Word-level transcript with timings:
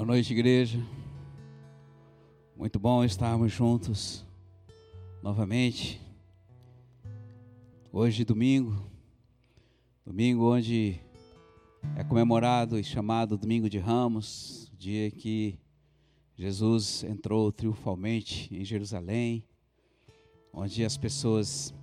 Boa 0.00 0.06
noite, 0.06 0.32
igreja. 0.32 0.82
Muito 2.56 2.78
bom 2.78 3.04
estarmos 3.04 3.52
juntos 3.52 4.24
novamente. 5.22 6.00
Hoje, 7.92 8.24
domingo, 8.24 8.82
domingo 10.02 10.54
onde 10.54 10.98
é 11.94 12.02
comemorado 12.02 12.78
e 12.78 12.82
chamado 12.82 13.36
Domingo 13.36 13.68
de 13.68 13.76
Ramos, 13.78 14.72
dia 14.78 15.10
que 15.10 15.58
Jesus 16.34 17.04
entrou 17.04 17.52
triunfalmente 17.52 18.48
em 18.56 18.64
Jerusalém, 18.64 19.44
onde 20.50 20.82
as 20.82 20.96
pessoas 20.96 21.74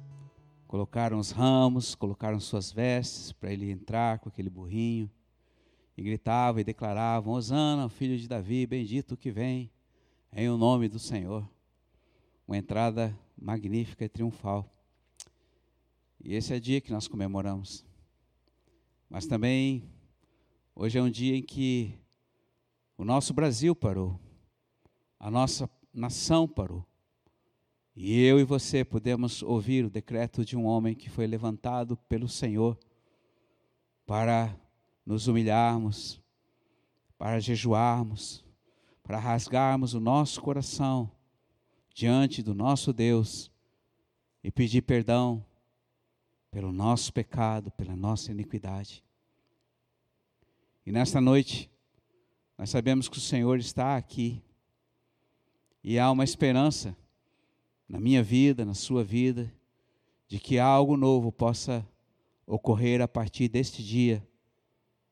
colocaram 0.67 1.19
os 1.19 1.29
ramos, 1.29 1.93
colocaram 1.93 2.39
suas 2.39 2.71
vestes 2.71 3.31
para 3.31 3.53
ele 3.53 3.69
entrar 3.69 4.17
com 4.17 4.27
aquele 4.27 4.49
burrinho 4.49 5.07
e 5.97 6.03
gritavam 6.03 6.61
e 6.61 6.63
declaravam: 6.63 7.33
Hosana, 7.33 7.89
filho 7.89 8.17
de 8.17 8.27
Davi, 8.27 8.67
bendito 8.67 9.17
que 9.17 9.31
vem 9.31 9.71
em 10.31 10.47
o 10.47 10.57
nome 10.57 10.87
do 10.87 10.99
Senhor. 10.99 11.49
Uma 12.47 12.57
entrada 12.57 13.17
magnífica 13.35 14.05
e 14.05 14.09
triunfal. 14.09 14.71
E 16.23 16.35
esse 16.35 16.53
é 16.53 16.57
o 16.57 16.61
dia 16.61 16.79
que 16.79 16.91
nós 16.91 17.07
comemoramos. 17.07 17.83
Mas 19.09 19.25
também, 19.25 19.83
hoje 20.75 20.97
é 20.99 21.01
um 21.01 21.09
dia 21.09 21.35
em 21.35 21.41
que 21.41 21.97
o 22.97 23.03
nosso 23.03 23.33
Brasil 23.33 23.75
parou, 23.75 24.19
a 25.19 25.31
nossa 25.31 25.69
nação 25.93 26.47
parou. 26.47 26.85
E 27.95 28.21
eu 28.21 28.39
e 28.39 28.43
você 28.43 28.85
podemos 28.85 29.41
ouvir 29.41 29.83
o 29.83 29.89
decreto 29.89 30.45
de 30.45 30.55
um 30.55 30.65
homem 30.65 30.93
que 30.93 31.09
foi 31.09 31.25
levantado 31.25 31.97
pelo 31.97 32.27
Senhor 32.27 32.77
para 34.05 34.55
nos 35.07 35.29
humilharmos, 35.29 36.21
para 37.17 37.39
jejuarmos, 37.39 38.43
para 39.01 39.17
rasgarmos 39.17 39.93
o 39.93 40.01
nosso 40.01 40.41
coração 40.41 41.09
diante 41.95 42.43
do 42.43 42.53
nosso 42.53 42.91
Deus 42.91 43.49
e 44.43 44.51
pedir 44.51 44.81
perdão 44.81 45.45
pelo 46.51 46.73
nosso 46.73 47.13
pecado, 47.13 47.71
pela 47.71 47.95
nossa 47.95 48.33
iniquidade. 48.33 49.01
E 50.85 50.91
nesta 50.91 51.21
noite, 51.21 51.71
nós 52.57 52.69
sabemos 52.69 53.07
que 53.07 53.17
o 53.17 53.21
Senhor 53.21 53.59
está 53.59 53.95
aqui 53.95 54.43
e 55.81 55.97
há 55.97 56.11
uma 56.11 56.25
esperança 56.25 56.97
na 57.87 57.97
minha 57.97 58.21
vida, 58.21 58.65
na 58.65 58.73
sua 58.73 59.05
vida, 59.05 59.49
de 60.27 60.37
que 60.37 60.59
algo 60.59 60.97
novo 60.97 61.31
possa 61.31 61.87
ocorrer 62.45 62.99
a 63.01 63.07
partir 63.07 63.47
deste 63.47 63.81
dia 63.81 64.21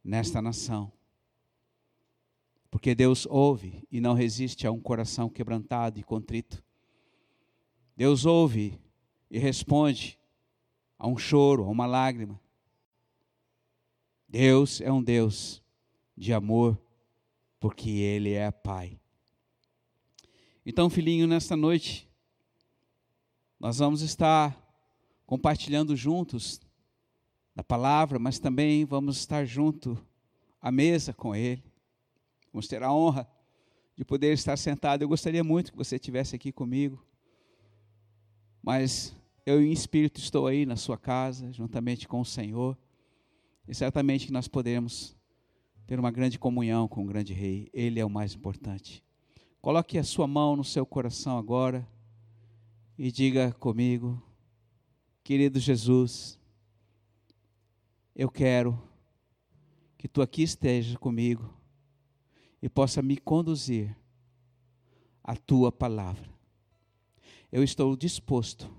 nesta 0.06 0.39
nação. 0.39 0.92
Porque 2.70 2.94
Deus 2.94 3.25
ouve 3.25 3.84
e 3.92 4.00
não 4.00 4.14
resiste 4.14 4.67
a 4.67 4.72
um 4.72 4.80
coração 4.80 5.28
quebrantado 5.28 6.00
e 6.00 6.03
contrito. 6.03 6.64
Deus 7.97 8.25
ouve 8.25 8.80
e 9.31 9.39
responde 9.39 10.20
a 11.00 11.08
um 11.08 11.17
choro, 11.17 11.64
a 11.64 11.70
uma 11.70 11.88
lágrima. 11.88 12.39
Deus 14.28 14.80
é 14.80 14.92
um 14.92 15.02
Deus 15.02 15.64
de 16.16 16.31
amor, 16.34 16.80
porque 17.59 17.90
Ele 17.90 18.34
é 18.34 18.52
Pai. 18.52 19.00
Então, 20.66 20.90
filhinho, 20.90 21.25
nesta 21.25 21.56
noite, 21.56 22.09
nós 23.59 23.80
vamos 23.80 24.02
estar 24.02 24.56
compartilhando 25.25 25.95
juntos 25.95 26.59
da 27.56 27.64
palavra, 27.64 28.20
mas 28.20 28.38
também 28.38 28.84
vamos 28.84 29.17
estar 29.17 29.45
junto 29.45 29.98
à 30.61 30.72
mesa 30.72 31.14
com 31.14 31.34
Ele. 31.34 31.64
Vamos 32.52 32.67
ter 32.67 32.84
a 32.84 32.92
honra 32.92 33.28
de 33.95 34.03
poder 34.03 34.34
estar 34.34 34.58
sentado. 34.58 35.02
Eu 35.02 35.08
gostaria 35.08 35.44
muito 35.44 35.72
que 35.72 35.78
você 35.78 35.95
estivesse 35.95 36.35
aqui 36.35 36.52
comigo, 36.52 37.02
mas 38.62 39.16
eu 39.46 39.62
em 39.62 39.72
espírito 39.72 40.19
estou 40.19 40.47
aí 40.47 40.66
na 40.66 40.75
sua 40.75 40.97
casa, 40.97 41.52
juntamente 41.53 42.07
com 42.07 42.19
o 42.19 42.25
Senhor, 42.25 42.78
e 43.68 43.74
certamente 43.74 44.25
que 44.25 44.34
nós 44.34 44.47
podemos 44.47 45.16
ter 45.88 46.00
uma 46.00 46.12
grande 46.12 46.38
comunhão 46.38 46.88
com 46.88 47.03
o 47.03 47.07
grande 47.07 47.34
Rei. 47.34 47.69
Ele 47.74 48.00
é 48.00 48.06
o 48.06 48.09
mais 48.09 48.34
importante. 48.34 49.03
Coloque 49.62 49.97
a 49.97 50.03
sua 50.03 50.28
mão 50.28 50.56
no 50.56 50.63
seu 50.63 50.85
coração 50.85 51.38
agora 51.38 51.88
e 52.97 53.12
diga 53.12 53.51
comigo, 53.53 54.22
querido 55.24 55.59
Jesus, 55.59 56.40
eu 58.16 58.30
quero 58.30 58.81
que 59.98 60.08
tu 60.08 60.22
aqui 60.22 60.44
esteja 60.44 60.98
comigo 60.98 61.53
e 62.62 62.70
possa 62.70 63.02
me 63.02 63.18
conduzir 63.18 63.96
à 65.24 65.36
tua 65.36 65.72
palavra. 65.72 66.30
Eu 67.52 67.64
estou 67.64 67.96
disposto 67.96 68.74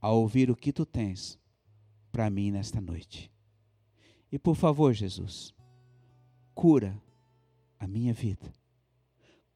a 0.00 0.10
ouvir 0.10 0.50
o 0.50 0.56
que 0.56 0.72
tu 0.72 0.84
tens 0.84 1.38
para 2.10 2.28
mim 2.28 2.50
nesta 2.50 2.80
noite. 2.80 3.30
E 4.30 4.38
por 4.38 4.56
favor, 4.56 4.92
Jesus, 4.92 5.54
cura 6.54 7.00
a 7.78 7.86
minha 7.86 8.12
vida, 8.12 8.52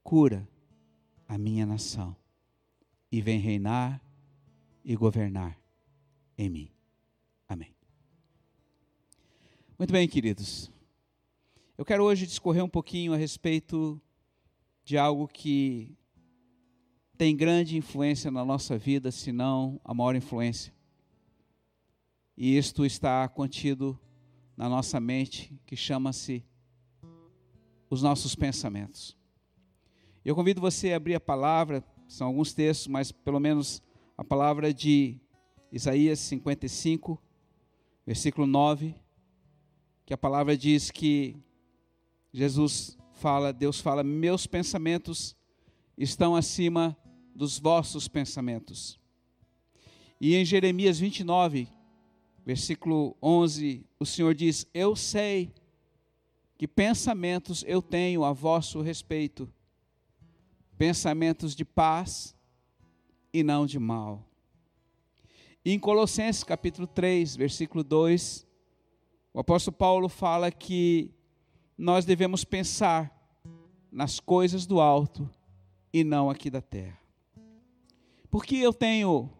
cura 0.03 0.49
a 1.27 1.37
minha 1.37 1.67
nação 1.67 2.15
e 3.11 3.21
vem 3.21 3.41
reinar 3.41 4.01
e 4.85 4.95
governar 4.95 5.59
em 6.39 6.49
mim. 6.49 6.76
Muito 9.79 9.93
bem, 9.93 10.09
queridos. 10.09 10.73
Eu 11.77 11.85
quero 11.85 12.03
hoje 12.03 12.27
discorrer 12.27 12.65
um 12.65 12.69
pouquinho 12.69 13.13
a 13.13 13.17
respeito 13.19 14.01
de 14.83 14.97
algo 14.97 15.29
que 15.29 15.95
tem 17.19 17.37
grande 17.37 17.77
influência 17.77 18.31
na 18.31 18.43
nossa 18.43 18.79
vida, 18.79 19.11
se 19.13 19.33
não 19.33 19.79
a 19.85 19.93
maior 19.93 20.17
influência. 20.17 20.73
E 22.35 22.57
isto 22.57 22.87
está 22.87 23.29
contido 23.29 24.01
na 24.57 24.67
nossa 24.67 24.99
mente, 24.99 25.55
que 25.67 25.77
chama-se 25.77 26.43
os 27.91 28.01
nossos 28.01 28.35
pensamentos. 28.35 29.15
Eu 30.25 30.35
convido 30.35 30.59
você 30.59 30.95
a 30.95 30.97
abrir 30.97 31.17
a 31.17 31.21
palavra, 31.21 31.85
são 32.09 32.29
alguns 32.29 32.55
textos, 32.55 32.87
mas 32.87 33.13
pelo 33.13 33.39
menos 33.39 33.83
a 34.17 34.25
palavra 34.25 34.73
de 34.73 35.21
Isaías 35.71 36.19
55, 36.21 37.23
versículo 38.07 38.47
9 38.47 39.05
que 40.07 40.15
a 40.15 40.19
palavra 40.19 40.57
diz 40.57 40.93
que 40.93 41.37
Jesus 42.33 42.97
fala, 43.15 43.53
Deus 43.53 43.81
fala, 43.81 44.05
meus 44.05 44.47
pensamentos 44.47 45.35
estão 45.99 46.37
acima 46.37 46.97
dos 47.35 47.59
vossos 47.59 48.07
pensamentos. 48.07 49.01
E 50.21 50.37
em 50.37 50.45
Jeremias 50.45 51.01
29, 51.01 51.69
versículo 52.45 53.17
11, 53.21 53.85
o 53.99 54.07
Senhor 54.07 54.33
diz: 54.33 54.67
Eu 54.73 54.95
sei 54.95 55.53
que 56.57 56.69
pensamentos 56.69 57.65
eu 57.67 57.83
tenho 57.83 58.25
a 58.25 58.33
vosso 58.33 58.81
respeito, 58.81 59.53
pensamentos 60.79 61.55
de 61.55 61.65
paz 61.65 62.35
e 63.33 63.43
não 63.43 63.67
de 63.67 63.79
mal. 63.79 64.25
E 65.65 65.73
em 65.73 65.79
Colossenses 65.81 66.45
capítulo 66.45 66.87
3, 66.87 67.35
versículo 67.35 67.83
2, 67.83 68.47
o 69.37 69.41
apóstolo 69.41 69.77
Paulo 69.77 70.09
fala 70.09 70.51
que 70.51 71.15
nós 71.77 72.07
devemos 72.07 72.43
pensar 72.43 73.15
nas 73.93 74.19
coisas 74.19 74.65
do 74.65 74.81
alto 74.81 75.29
e 75.93 76.03
não 76.03 76.31
aqui 76.31 76.49
da 76.49 76.63
terra. 76.63 76.99
Porque 78.31 78.57
eu 78.57 78.73
tenho 78.73 79.31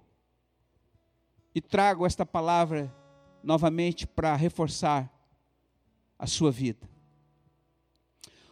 e 1.55 1.63
trago 1.63 2.05
esta 2.05 2.27
palavra 2.27 2.95
novamente 3.43 4.07
para 4.07 4.37
reforçar 4.37 5.11
a 6.19 6.27
sua 6.27 6.53
vida. 6.53 6.87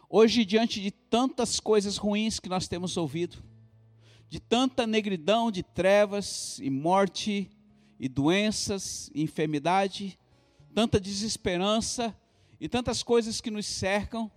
Hoje, 0.09 0.45
diante 0.45 0.81
de 0.81 0.89
tantas 0.89 1.59
coisas 1.59 1.97
ruins 1.97 2.39
que 2.39 2.49
nós 2.49 2.67
temos 2.67 2.97
ouvido, 2.97 3.37
de 4.27 4.39
tanta 4.39 4.87
negridão, 4.87 5.51
de 5.51 5.61
trevas 5.61 6.57
e 6.57 6.71
morte 6.71 7.51
e 7.99 8.09
doenças 8.09 9.11
e 9.13 9.21
enfermidade, 9.21 10.17
tanta 10.75 10.99
desesperança 10.99 12.13
e 12.59 12.67
tantas 12.67 13.01
coisas 13.01 13.39
que 13.39 13.49
nos 13.49 13.65
cercam. 13.65 14.29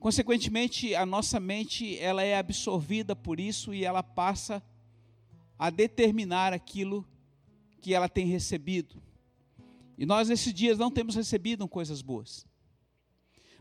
Consequentemente, 0.00 0.96
a 0.96 1.06
nossa 1.06 1.38
mente 1.38 1.96
ela 2.00 2.24
é 2.24 2.36
absorvida 2.36 3.14
por 3.14 3.38
isso 3.38 3.72
e 3.72 3.84
ela 3.84 4.02
passa 4.02 4.60
a 5.56 5.70
determinar 5.70 6.52
aquilo 6.52 7.06
que 7.80 7.94
ela 7.94 8.08
tem 8.08 8.26
recebido. 8.26 9.00
E 9.96 10.04
nós 10.04 10.28
nesses 10.28 10.52
dias 10.52 10.76
não 10.76 10.90
temos 10.90 11.14
recebido 11.14 11.68
coisas 11.68 12.02
boas. 12.02 12.44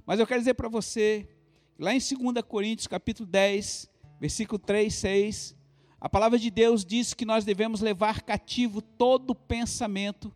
Mas 0.04 0.20
eu 0.20 0.26
quero 0.26 0.42
dizer 0.42 0.56
para 0.56 0.68
você, 0.68 1.30
lá 1.78 1.94
em 1.94 2.00
2 2.00 2.44
Coríntios, 2.44 2.88
capítulo 2.88 3.30
10, 3.30 3.88
versículo 4.20 4.58
3, 4.58 4.92
6, 4.92 5.56
a 6.02 6.10
palavra 6.10 6.40
de 6.40 6.50
Deus 6.50 6.84
diz 6.84 7.14
que 7.14 7.24
nós 7.24 7.46
devemos 7.46 7.82
levar 7.82 8.24
cativo 8.24 8.82
todo 8.82 9.36
pensamento 9.36 10.36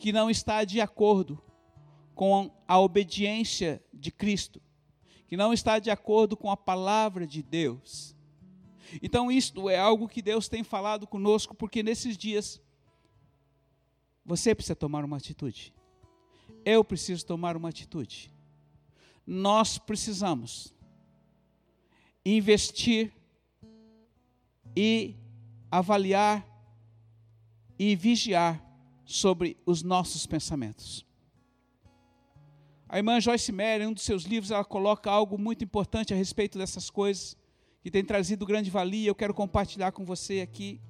que 0.00 0.14
não 0.14 0.30
está 0.30 0.64
de 0.64 0.80
acordo 0.80 1.38
com 2.14 2.50
a 2.66 2.80
obediência 2.80 3.84
de 3.92 4.10
Cristo, 4.10 4.60
que 5.28 5.36
não 5.36 5.52
está 5.52 5.78
de 5.78 5.90
acordo 5.90 6.38
com 6.38 6.50
a 6.50 6.56
palavra 6.56 7.26
de 7.26 7.42
Deus. 7.42 8.16
Então, 9.02 9.30
isto 9.30 9.68
é 9.68 9.78
algo 9.78 10.08
que 10.08 10.22
Deus 10.22 10.48
tem 10.48 10.64
falado 10.64 11.06
conosco, 11.06 11.54
porque 11.54 11.82
nesses 11.82 12.16
dias 12.16 12.62
você 14.24 14.54
precisa 14.54 14.74
tomar 14.74 15.04
uma 15.04 15.18
atitude. 15.18 15.74
Eu 16.64 16.82
preciso 16.82 17.26
tomar 17.26 17.54
uma 17.54 17.68
atitude. 17.68 18.32
Nós 19.26 19.76
precisamos 19.76 20.74
investir 22.24 23.12
e 24.74 25.14
avaliar 25.70 26.46
e 27.78 27.94
vigiar 27.94 28.69
sobre 29.10 29.56
os 29.66 29.82
nossos 29.82 30.24
pensamentos. 30.24 31.04
A 32.88 32.96
irmã 32.96 33.20
Joyce 33.20 33.50
Meyer, 33.50 33.82
em 33.82 33.86
um 33.88 33.92
dos 33.92 34.04
seus 34.04 34.22
livros, 34.22 34.52
ela 34.52 34.64
coloca 34.64 35.10
algo 35.10 35.36
muito 35.36 35.64
importante 35.64 36.14
a 36.14 36.16
respeito 36.16 36.56
dessas 36.56 36.88
coisas, 36.88 37.36
que 37.82 37.90
tem 37.90 38.04
trazido 38.04 38.46
grande 38.46 38.70
valia, 38.70 39.08
eu 39.08 39.14
quero 39.14 39.34
compartilhar 39.34 39.90
com 39.90 40.04
você 40.04 40.40
aqui. 40.40 40.80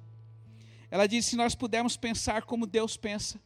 Ela 0.91 1.07
diz: 1.07 1.25
se 1.25 1.35
nós 1.35 1.55
pudermos 1.55 1.97
pensar 1.97 2.43
como 2.43 2.67
Deus 2.67 2.95
pensa, 2.95 3.41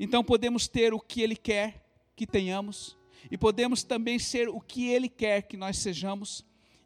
então 0.00 0.24
podemos 0.24 0.66
ter 0.66 0.92
o 0.92 0.98
que 0.98 1.22
Ele 1.22 1.36
quer 1.36 1.86
que 2.16 2.26
tenhamos, 2.26 2.96
e 3.30 3.38
podemos 3.38 3.84
também 3.84 4.18
ser 4.18 4.48
o 4.48 4.60
que 4.60 4.88
Ele 4.88 5.08
quer 5.08 5.42
que 5.42 5.56
nós 5.56 5.78
sejamos, 5.78 6.44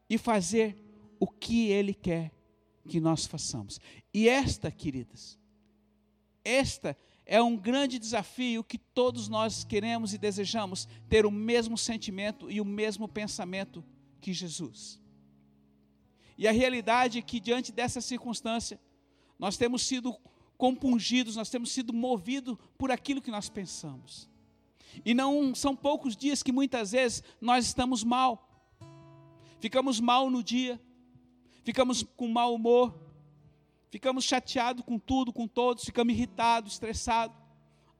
e 0.09 0.19
fazer 0.19 0.77
o 1.19 1.27
que 1.27 1.69
Ele 1.69 1.95
quer 1.95 2.31
que 2.87 3.01
nós 3.01 3.25
façamos. 3.25 3.81
E 4.13 4.29
esta, 4.29 4.71
queridas, 4.71 5.40
esta 6.45 6.97
é 7.27 7.41
um 7.41 7.57
grande 7.57 7.99
desafio 7.99 8.65
que 8.65 8.79
todos 8.79 9.29
nós 9.29 9.63
queremos 9.63 10.13
e 10.13 10.19
desejamos 10.19 10.89
ter 11.09 11.25
o 11.25 11.31
mesmo 11.31 11.79
sentimento 11.79 12.51
e 12.51 12.61
o 12.61 12.65
mesmo 12.65 13.07
pensamento 13.07 13.85
que 14.21 14.33
Jesus. 14.33 15.01
E 16.37 16.49
a 16.49 16.53
realidade 16.53 17.19
é 17.19 17.23
que, 17.23 17.39
diante 17.39 17.71
dessa 17.71 18.01
circunstância, 18.01 18.81
nós 19.39 19.57
temos 19.57 19.83
sido 19.83 20.19
compungidos, 20.57 21.37
nós 21.37 21.51
temos 21.51 21.71
sido 21.71 21.93
movidos 21.93 22.57
por 22.77 22.91
aquilo 22.91 23.23
que 23.23 23.31
nós 23.31 23.49
pensamos. 23.49 24.29
E 25.05 25.15
não 25.15 25.55
são 25.55 25.77
poucos 25.77 26.17
dias 26.17 26.43
que 26.43 26.51
muitas 26.51 26.93
vezes 26.93 27.23
nós 27.41 27.67
estamos 27.67 28.03
mal. 28.03 28.49
Ficamos 29.59 30.01
mal 30.01 30.31
no 30.31 30.43
dia, 30.43 30.81
ficamos 31.63 32.03
com 32.03 32.27
mau 32.27 32.55
humor, 32.55 32.99
ficamos 33.91 34.25
chateados 34.25 34.85
com 34.85 34.99
tudo, 34.99 35.33
com 35.33 35.47
todos, 35.47 35.85
ficamos 35.85 36.15
irritados, 36.15 36.73
estressados, 36.75 37.37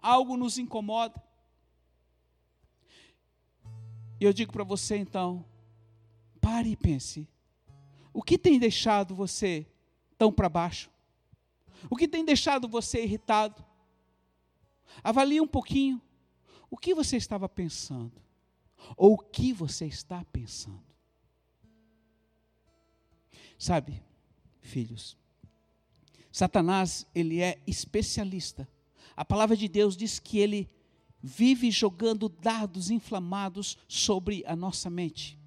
algo 0.01 0.37
nos 0.37 0.57
incomoda. 0.57 1.23
E 4.21 4.25
eu 4.25 4.33
digo 4.33 4.53
para 4.53 4.65
você 4.65 4.97
então, 4.97 5.45
pare 6.41 6.71
e 6.71 6.77
pense: 6.77 7.29
o 8.13 8.23
que 8.23 8.39
tem 8.39 8.59
deixado 8.59 9.15
você 9.15 9.67
tão 10.17 10.33
para 10.33 10.49
baixo? 10.49 10.91
O 11.89 11.97
que 11.97 12.07
tem 12.07 12.25
deixado 12.25 12.69
você 12.69 13.03
irritado? 13.03 13.65
Avalie 15.03 15.41
um 15.41 15.47
pouquinho 15.47 16.01
o 16.71 16.77
que 16.77 16.95
você 16.95 17.17
estava 17.17 17.49
pensando, 17.49 18.23
ou 18.97 19.15
o 19.15 19.19
que 19.19 19.53
você 19.53 19.87
está 19.87 20.25
pensando. 20.27 20.85
Sabe, 23.59 24.03
filhos, 24.61 25.19
Satanás, 26.31 27.07
ele 27.15 27.41
é 27.41 27.61
especialista. 27.67 28.69
A 29.17 29.25
palavra 29.25 29.57
de 29.57 29.69
Deus 29.69 29.97
diz 29.97 30.19
que 30.19 30.39
ele 30.39 30.69
vive 31.23 31.71
jogando 31.71 32.29
dardos 32.29 32.91
inflamados 32.91 33.77
sobre 33.89 34.43
a 34.47 34.57
nossa 34.57 34.89
mente. 34.89 35.39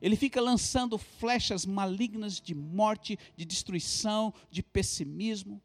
Ele 0.00 0.16
fica 0.16 0.40
lançando 0.40 0.96
flechas 0.96 1.66
malignas 1.66 2.40
de 2.40 2.54
morte, 2.54 3.18
de 3.36 3.44
destruição, 3.44 4.32
de 4.50 4.62
pessimismo. 4.62 5.60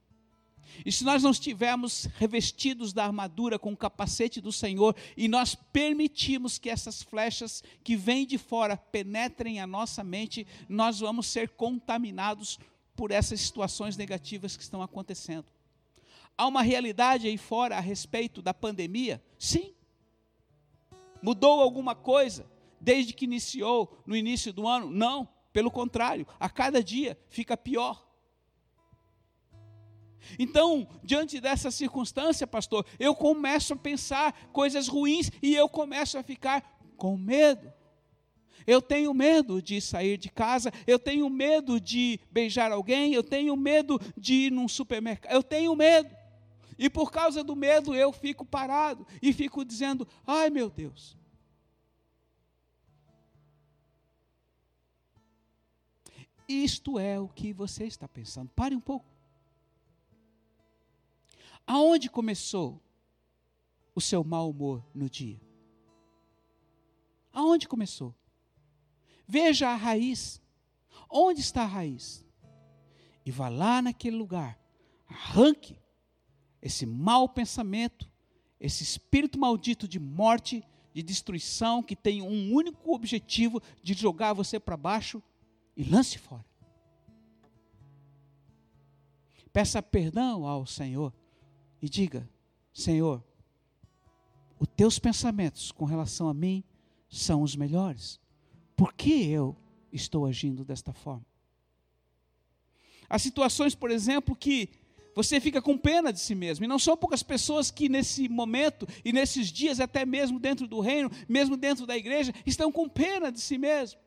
E 0.83 0.91
se 0.91 1.03
nós 1.03 1.21
não 1.21 1.29
estivermos 1.29 2.05
revestidos 2.17 2.93
da 2.93 3.05
armadura 3.05 3.59
com 3.59 3.73
o 3.73 3.77
capacete 3.77 4.41
do 4.41 4.51
Senhor 4.51 4.95
e 5.15 5.27
nós 5.27 5.53
permitirmos 5.53 6.57
que 6.57 6.69
essas 6.69 7.03
flechas 7.03 7.63
que 7.83 7.95
vêm 7.95 8.25
de 8.25 8.39
fora 8.39 8.75
penetrem 8.75 9.59
a 9.59 9.67
nossa 9.67 10.03
mente, 10.03 10.47
nós 10.67 10.99
vamos 10.99 11.27
ser 11.27 11.49
contaminados 11.49 12.57
por 12.95 13.11
essas 13.11 13.41
situações 13.41 13.97
negativas 13.97 14.55
que 14.55 14.63
estão 14.63 14.81
acontecendo. 14.81 15.45
Há 16.37 16.47
uma 16.47 16.61
realidade 16.61 17.27
aí 17.27 17.37
fora 17.37 17.77
a 17.77 17.79
respeito 17.79 18.41
da 18.41 18.53
pandemia? 18.53 19.23
Sim. 19.37 19.73
Mudou 21.21 21.61
alguma 21.61 21.95
coisa 21.95 22.45
desde 22.79 23.13
que 23.13 23.25
iniciou 23.25 24.01
no 24.05 24.15
início 24.15 24.51
do 24.51 24.67
ano? 24.67 24.89
Não, 24.89 25.27
pelo 25.53 25.71
contrário, 25.71 26.27
a 26.39 26.49
cada 26.49 26.83
dia 26.83 27.17
fica 27.29 27.55
pior. 27.55 28.03
Então, 30.39 30.87
diante 31.03 31.39
dessa 31.39 31.69
circunstância, 31.69 32.47
pastor, 32.47 32.85
eu 32.99 33.13
começo 33.13 33.73
a 33.73 33.77
pensar 33.77 34.33
coisas 34.51 34.87
ruins 34.87 35.31
e 35.41 35.53
eu 35.53 35.69
começo 35.69 36.17
a 36.17 36.23
ficar 36.23 36.79
com 36.97 37.17
medo. 37.17 37.71
Eu 38.65 38.81
tenho 38.81 39.13
medo 39.13 39.61
de 39.61 39.81
sair 39.81 40.17
de 40.17 40.29
casa, 40.29 40.71
eu 40.87 40.97
tenho 40.97 41.29
medo 41.29 41.79
de 41.79 42.19
beijar 42.31 42.71
alguém, 42.71 43.13
eu 43.13 43.23
tenho 43.23 43.55
medo 43.55 43.99
de 44.17 44.33
ir 44.33 44.51
num 44.51 44.67
supermercado, 44.67 45.33
eu 45.33 45.43
tenho 45.43 45.75
medo. 45.75 46.15
E 46.77 46.89
por 46.89 47.11
causa 47.11 47.43
do 47.43 47.55
medo 47.55 47.93
eu 47.95 48.11
fico 48.11 48.45
parado 48.45 49.05
e 49.21 49.31
fico 49.33 49.63
dizendo: 49.63 50.07
ai 50.25 50.49
meu 50.49 50.69
Deus. 50.69 51.17
Isto 56.47 56.99
é 56.99 57.19
o 57.19 57.27
que 57.27 57.53
você 57.53 57.85
está 57.85 58.07
pensando. 58.07 58.49
Pare 58.49 58.75
um 58.75 58.81
pouco. 58.81 59.05
Aonde 61.65 62.09
começou 62.09 62.81
o 63.95 64.01
seu 64.01 64.23
mau 64.23 64.49
humor 64.49 64.85
no 64.93 65.09
dia? 65.09 65.39
Aonde 67.31 67.67
começou? 67.67 68.13
Veja 69.27 69.69
a 69.69 69.75
raiz. 69.75 70.41
Onde 71.09 71.41
está 71.41 71.63
a 71.63 71.67
raiz? 71.67 72.25
E 73.25 73.31
vá 73.31 73.49
lá 73.49 73.81
naquele 73.81 74.15
lugar. 74.15 74.59
Arranque 75.07 75.77
esse 76.61 76.85
mau 76.85 77.27
pensamento, 77.27 78.09
esse 78.59 78.83
espírito 78.83 79.37
maldito 79.37 79.87
de 79.87 79.99
morte, 79.99 80.63
de 80.93 81.03
destruição, 81.03 81.83
que 81.83 81.95
tem 81.95 82.21
um 82.21 82.53
único 82.53 82.93
objetivo 82.93 83.61
de 83.81 83.93
jogar 83.93 84.33
você 84.33 84.59
para 84.59 84.77
baixo 84.77 85.21
e 85.75 85.83
lance 85.83 86.17
fora. 86.17 86.45
Peça 89.51 89.83
perdão 89.83 90.47
ao 90.47 90.65
Senhor 90.65 91.13
e 91.81 91.89
diga: 91.89 92.27
Senhor, 92.73 93.23
os 94.57 94.67
teus 94.75 94.97
pensamentos 94.97 95.71
com 95.71 95.85
relação 95.85 96.29
a 96.29 96.33
mim 96.33 96.63
são 97.09 97.41
os 97.41 97.55
melhores. 97.55 98.22
Por 98.75 98.93
que 98.93 99.29
eu 99.29 99.55
estou 99.91 100.25
agindo 100.25 100.63
desta 100.63 100.93
forma? 100.93 101.25
Há 103.09 103.19
situações, 103.19 103.75
por 103.75 103.91
exemplo, 103.91 104.35
que 104.35 104.69
você 105.15 105.39
fica 105.39 105.61
com 105.61 105.77
pena 105.77 106.11
de 106.11 106.19
si 106.19 106.33
mesmo. 106.33 106.65
E 106.65 106.67
não 106.67 106.79
são 106.79 106.97
poucas 106.97 107.21
pessoas 107.21 107.69
que 107.69 107.87
nesse 107.87 108.27
momento 108.27 108.87
e 109.05 109.13
nesses 109.13 109.51
dias, 109.51 109.79
até 109.79 110.05
mesmo 110.05 110.39
dentro 110.39 110.67
do 110.67 110.79
reino, 110.79 111.11
mesmo 111.29 111.55
dentro 111.55 111.85
da 111.85 111.95
igreja, 111.95 112.33
estão 112.45 112.71
com 112.71 112.89
pena 112.89 113.31
de 113.31 113.39
si 113.39 113.57
mesmo. 113.57 113.99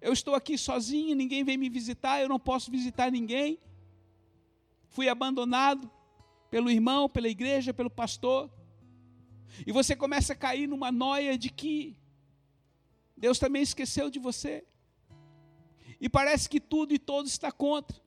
Eu 0.00 0.12
estou 0.12 0.34
aqui 0.34 0.56
sozinho, 0.56 1.16
ninguém 1.16 1.42
vem 1.42 1.56
me 1.56 1.68
visitar, 1.68 2.20
eu 2.20 2.28
não 2.28 2.38
posso 2.38 2.70
visitar 2.70 3.10
ninguém. 3.10 3.58
Fui 4.90 5.08
abandonado 5.08 5.90
pelo 6.50 6.70
irmão, 6.70 7.08
pela 7.08 7.28
igreja, 7.28 7.74
pelo 7.74 7.90
pastor. 7.90 8.50
E 9.66 9.72
você 9.72 9.96
começa 9.96 10.34
a 10.34 10.36
cair 10.36 10.68
numa 10.68 10.92
noia 10.92 11.36
de 11.36 11.50
que 11.50 11.96
Deus 13.18 13.38
também 13.38 13.62
esqueceu 13.62 14.08
de 14.08 14.18
você. 14.18 14.64
E 16.00 16.08
parece 16.08 16.48
que 16.48 16.60
tudo 16.60 16.94
e 16.94 16.98
todos 16.98 17.32
está 17.32 17.50
contra. 17.50 18.00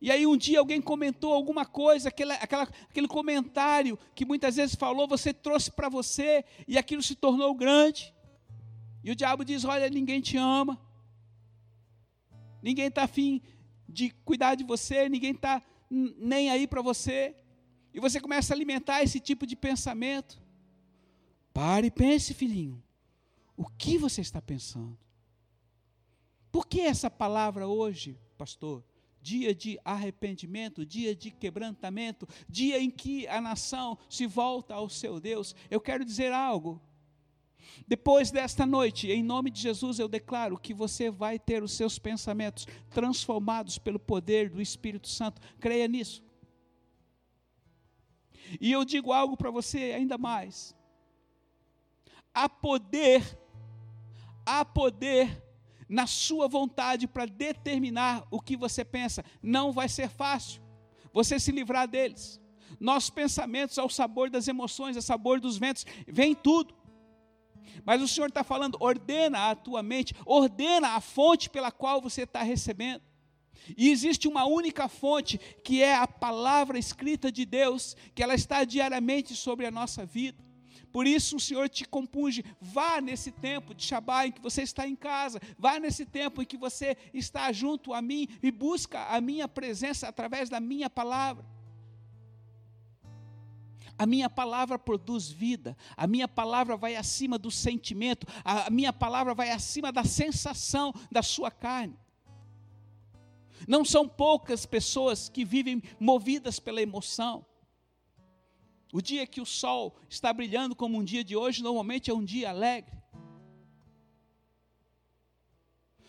E 0.00 0.10
aí 0.10 0.26
um 0.26 0.36
dia 0.36 0.58
alguém 0.58 0.80
comentou 0.80 1.32
alguma 1.32 1.64
coisa, 1.64 2.10
aquela, 2.10 2.34
aquela, 2.34 2.64
aquele 2.64 3.08
comentário 3.08 3.98
que 4.14 4.24
muitas 4.24 4.56
vezes 4.56 4.76
falou, 4.76 5.08
você 5.08 5.32
trouxe 5.32 5.70
para 5.70 5.88
você, 5.88 6.44
e 6.68 6.76
aquilo 6.78 7.02
se 7.02 7.14
tornou 7.14 7.54
grande. 7.54 8.14
E 9.02 9.10
o 9.10 9.16
diabo 9.16 9.44
diz: 9.44 9.64
Olha, 9.64 9.88
ninguém 9.88 10.20
te 10.20 10.36
ama, 10.36 10.78
ninguém 12.62 12.86
está 12.86 13.04
afim 13.04 13.42
de 13.88 14.10
cuidar 14.24 14.54
de 14.54 14.62
você, 14.62 15.08
ninguém 15.08 15.32
está 15.32 15.62
nem 15.90 16.50
aí 16.50 16.66
para 16.66 16.82
você. 16.82 17.34
E 17.92 17.98
você 17.98 18.20
começa 18.20 18.52
a 18.52 18.56
alimentar 18.56 19.02
esse 19.02 19.18
tipo 19.18 19.46
de 19.46 19.56
pensamento. 19.56 20.40
Pare 21.52 21.88
e 21.88 21.90
pense, 21.90 22.32
filhinho. 22.32 22.80
O 23.60 23.66
que 23.76 23.98
você 23.98 24.22
está 24.22 24.40
pensando? 24.40 24.96
Por 26.50 26.66
que 26.66 26.80
essa 26.80 27.10
palavra 27.10 27.68
hoje, 27.68 28.18
pastor? 28.38 28.82
Dia 29.20 29.54
de 29.54 29.78
arrependimento, 29.84 30.86
dia 30.86 31.14
de 31.14 31.30
quebrantamento, 31.30 32.26
dia 32.48 32.80
em 32.80 32.90
que 32.90 33.28
a 33.28 33.38
nação 33.38 33.98
se 34.08 34.26
volta 34.26 34.72
ao 34.72 34.88
seu 34.88 35.20
Deus. 35.20 35.54
Eu 35.70 35.78
quero 35.78 36.06
dizer 36.06 36.32
algo. 36.32 36.80
Depois 37.86 38.30
desta 38.30 38.64
noite, 38.64 39.10
em 39.10 39.22
nome 39.22 39.50
de 39.50 39.60
Jesus, 39.60 39.98
eu 39.98 40.08
declaro 40.08 40.58
que 40.58 40.72
você 40.72 41.10
vai 41.10 41.38
ter 41.38 41.62
os 41.62 41.72
seus 41.72 41.98
pensamentos 41.98 42.66
transformados 42.88 43.76
pelo 43.76 43.98
poder 43.98 44.48
do 44.48 44.62
Espírito 44.62 45.06
Santo. 45.06 45.38
Creia 45.60 45.86
nisso. 45.86 46.24
E 48.58 48.72
eu 48.72 48.86
digo 48.86 49.12
algo 49.12 49.36
para 49.36 49.50
você 49.50 49.92
ainda 49.92 50.16
mais. 50.16 50.74
Há 52.32 52.48
poder, 52.48 53.38
há 54.50 54.64
poder 54.64 55.42
na 55.88 56.06
sua 56.06 56.48
vontade 56.48 57.06
para 57.06 57.26
determinar 57.26 58.26
o 58.30 58.40
que 58.40 58.56
você 58.56 58.84
pensa. 58.84 59.24
Não 59.42 59.72
vai 59.72 59.88
ser 59.88 60.08
fácil 60.08 60.62
você 61.12 61.38
se 61.38 61.50
livrar 61.52 61.88
deles. 61.88 62.40
Nossos 62.78 63.10
pensamentos 63.10 63.78
ao 63.78 63.88
sabor 63.88 64.30
das 64.30 64.48
emoções, 64.48 64.96
ao 64.96 65.02
sabor 65.02 65.40
dos 65.40 65.58
ventos, 65.58 65.84
vem 66.06 66.34
tudo. 66.34 66.74
Mas 67.84 68.00
o 68.00 68.08
Senhor 68.08 68.28
está 68.28 68.44
falando, 68.44 68.76
ordena 68.80 69.50
a 69.50 69.54
tua 69.54 69.82
mente, 69.82 70.14
ordena 70.24 70.90
a 70.90 71.00
fonte 71.00 71.50
pela 71.50 71.70
qual 71.70 72.00
você 72.00 72.22
está 72.22 72.42
recebendo. 72.42 73.02
E 73.76 73.90
existe 73.90 74.26
uma 74.26 74.46
única 74.46 74.88
fonte, 74.88 75.38
que 75.62 75.82
é 75.82 75.94
a 75.94 76.06
palavra 76.06 76.78
escrita 76.78 77.30
de 77.30 77.44
Deus, 77.44 77.96
que 78.14 78.22
ela 78.22 78.34
está 78.34 78.64
diariamente 78.64 79.34
sobre 79.34 79.66
a 79.66 79.70
nossa 79.70 80.06
vida. 80.06 80.42
Por 80.92 81.06
isso 81.06 81.36
o 81.36 81.40
Senhor 81.40 81.68
te 81.68 81.84
compunge, 81.84 82.44
vá 82.60 83.00
nesse 83.00 83.30
tempo 83.30 83.74
de 83.74 83.84
Shabá 83.84 84.26
em 84.26 84.32
que 84.32 84.40
você 84.40 84.62
está 84.62 84.86
em 84.86 84.96
casa, 84.96 85.40
vá 85.58 85.78
nesse 85.78 86.04
tempo 86.04 86.42
em 86.42 86.44
que 86.44 86.56
você 86.56 86.96
está 87.14 87.52
junto 87.52 87.92
a 87.94 88.02
mim 88.02 88.28
e 88.42 88.50
busca 88.50 89.04
a 89.06 89.20
minha 89.20 89.46
presença 89.46 90.08
através 90.08 90.48
da 90.48 90.58
minha 90.58 90.90
palavra. 90.90 91.44
A 93.96 94.06
minha 94.06 94.30
palavra 94.30 94.78
produz 94.78 95.28
vida, 95.28 95.76
a 95.94 96.06
minha 96.06 96.26
palavra 96.26 96.74
vai 96.74 96.96
acima 96.96 97.38
do 97.38 97.50
sentimento, 97.50 98.26
a 98.42 98.70
minha 98.70 98.92
palavra 98.92 99.34
vai 99.34 99.50
acima 99.50 99.92
da 99.92 100.04
sensação 100.04 100.92
da 101.12 101.22
sua 101.22 101.50
carne. 101.50 101.94
Não 103.68 103.84
são 103.84 104.08
poucas 104.08 104.64
pessoas 104.64 105.28
que 105.28 105.44
vivem 105.44 105.82
movidas 105.98 106.58
pela 106.58 106.80
emoção. 106.80 107.44
O 108.92 109.00
dia 109.00 109.26
que 109.26 109.40
o 109.40 109.46
sol 109.46 109.96
está 110.08 110.32
brilhando 110.32 110.74
como 110.74 110.98
um 110.98 111.04
dia 111.04 111.22
de 111.22 111.36
hoje, 111.36 111.62
normalmente 111.62 112.10
é 112.10 112.14
um 112.14 112.24
dia 112.24 112.50
alegre. 112.50 113.00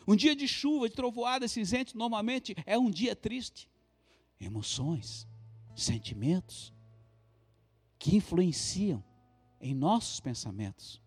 Um 0.08 0.16
dia 0.16 0.36
de 0.36 0.48
chuva, 0.48 0.90
de 0.90 0.96
trovoada 0.96 1.48
cinzento, 1.48 1.98
normalmente 1.98 2.56
é 2.66 2.78
um 2.78 2.90
dia 2.90 3.16
triste. 3.16 3.70
Emoções, 4.40 5.28
sentimentos 5.76 6.74
que 8.00 8.16
influenciam 8.16 9.04
em 9.60 9.76
nossos 9.76 10.20
pensamentos. 10.20 11.00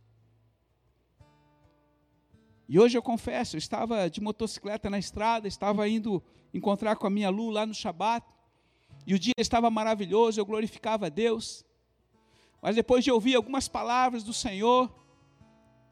E 2.68 2.78
hoje 2.78 2.96
eu 2.96 3.02
confesso, 3.02 3.56
eu 3.56 3.58
estava 3.58 4.08
de 4.08 4.20
motocicleta 4.20 4.88
na 4.88 4.98
estrada, 4.98 5.48
estava 5.48 5.86
indo 5.88 6.22
encontrar 6.52 6.96
com 6.96 7.06
a 7.06 7.10
minha 7.10 7.28
Lu 7.28 7.50
lá 7.50 7.66
no 7.66 7.74
Shabat, 7.74 8.26
e 9.06 9.14
o 9.14 9.18
dia 9.18 9.34
estava 9.38 9.70
maravilhoso, 9.70 10.40
eu 10.40 10.46
glorificava 10.46 11.06
a 11.06 11.08
Deus. 11.08 11.64
Mas 12.62 12.76
depois 12.76 13.04
de 13.04 13.10
ouvir 13.10 13.34
algumas 13.34 13.68
palavras 13.68 14.22
do 14.22 14.32
Senhor, 14.32 14.90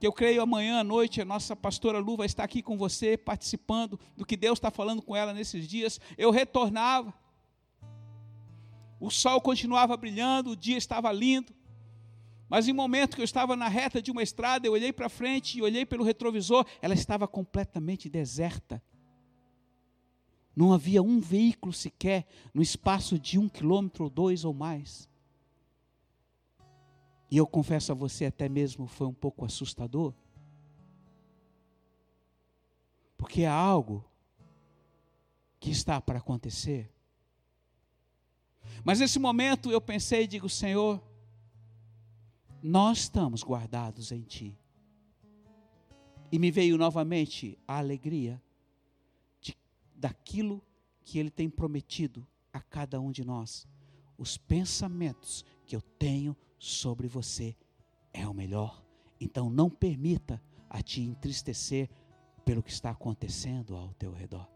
que 0.00 0.07
eu 0.07 0.12
creio 0.12 0.42
amanhã 0.42 0.81
à 0.81 0.85
noite 0.85 1.21
a 1.21 1.25
nossa 1.25 1.54
pastora 1.54 1.99
Lu 1.99 2.16
vai 2.16 2.26
estar 2.26 2.42
aqui 2.42 2.62
com 2.62 2.76
você, 2.76 3.16
participando 3.16 4.00
do 4.16 4.25
que 4.25 4.37
Deus 4.37 4.59
está 4.59 4.71
falando 4.71 5.02
com 5.02 5.14
ela 5.14 5.33
nesses 5.33 5.69
dias, 5.69 6.00
eu 6.16 6.31
retornava. 6.31 7.12
O 8.99 9.11
sol 9.11 9.40
continuava 9.40 9.97
brilhando, 9.97 10.50
o 10.50 10.57
dia 10.57 10.78
estava 10.78 11.12
lindo. 11.12 11.52
Mas 12.49 12.69
em 12.69 12.73
um 12.73 12.76
momento 12.76 13.16
que 13.16 13.21
eu 13.21 13.25
estava 13.25 13.57
na 13.57 13.69
reta 13.69 14.00
de 14.00 14.11
uma 14.11 14.23
estrada, 14.23 14.66
eu 14.66 14.73
olhei 14.73 14.92
para 14.92 15.09
frente 15.09 15.59
e 15.59 15.62
olhei 15.62 15.87
pelo 15.87 16.04
retrovisor, 16.04 16.66
ela 16.81 16.95
estava 16.95 17.28
completamente 17.28 18.09
deserta. 18.09 18.83
Não 20.54 20.73
havia 20.73 21.02
um 21.02 21.18
veículo 21.18 21.73
sequer 21.73 22.26
no 22.52 22.61
espaço 22.61 23.18
de 23.18 23.38
um 23.38 23.49
quilômetro 23.49 24.04
ou 24.04 24.11
dois 24.11 24.44
ou 24.44 24.52
mais. 24.52 25.09
E 27.30 27.37
eu 27.38 27.47
confesso 27.47 27.92
a 27.92 27.94
você, 27.94 28.26
até 28.26 28.49
mesmo 28.49 28.87
foi 28.87 29.06
um 29.06 29.14
pouco 29.14 29.44
assustador. 29.44 30.12
Porque 33.16 33.42
é 33.42 33.49
algo 33.49 34.04
que 35.59 35.71
está 35.71 35.99
para 35.99 36.18
acontecer. 36.18 36.92
Mas 38.85 39.00
nesse 39.00 39.18
momento 39.18 39.71
eu 39.71 39.80
pensei 39.80 40.25
e 40.25 40.26
digo, 40.26 40.49
Senhor, 40.49 41.02
nós 42.62 42.99
estamos 42.99 43.42
guardados 43.42 44.12
em 44.12 44.23
Ti. 44.23 44.59
E 46.30 46.38
me 46.38 46.50
veio 46.50 46.76
novamente 46.76 47.59
a 47.66 47.78
alegria 47.78 48.42
daquilo 50.02 50.61
que 51.04 51.21
Ele 51.21 51.30
tem 51.30 51.49
prometido 51.49 52.26
a 52.52 52.61
cada 52.61 53.00
um 53.00 53.12
de 53.12 53.25
nós. 53.25 53.68
Os 54.18 54.37
pensamentos 54.37 55.44
que 55.64 55.76
eu 55.76 55.80
tenho 55.80 56.37
sobre 56.59 57.06
você 57.06 57.56
é 58.12 58.26
o 58.26 58.35
melhor. 58.35 58.85
Então 59.21 59.49
não 59.49 59.71
permita 59.71 60.42
a 60.68 60.82
te 60.82 61.00
entristecer 61.00 61.88
pelo 62.44 62.64
que 62.64 62.73
está 62.73 62.90
acontecendo 62.90 63.76
ao 63.76 63.94
teu 63.94 64.12
redor. 64.12 64.51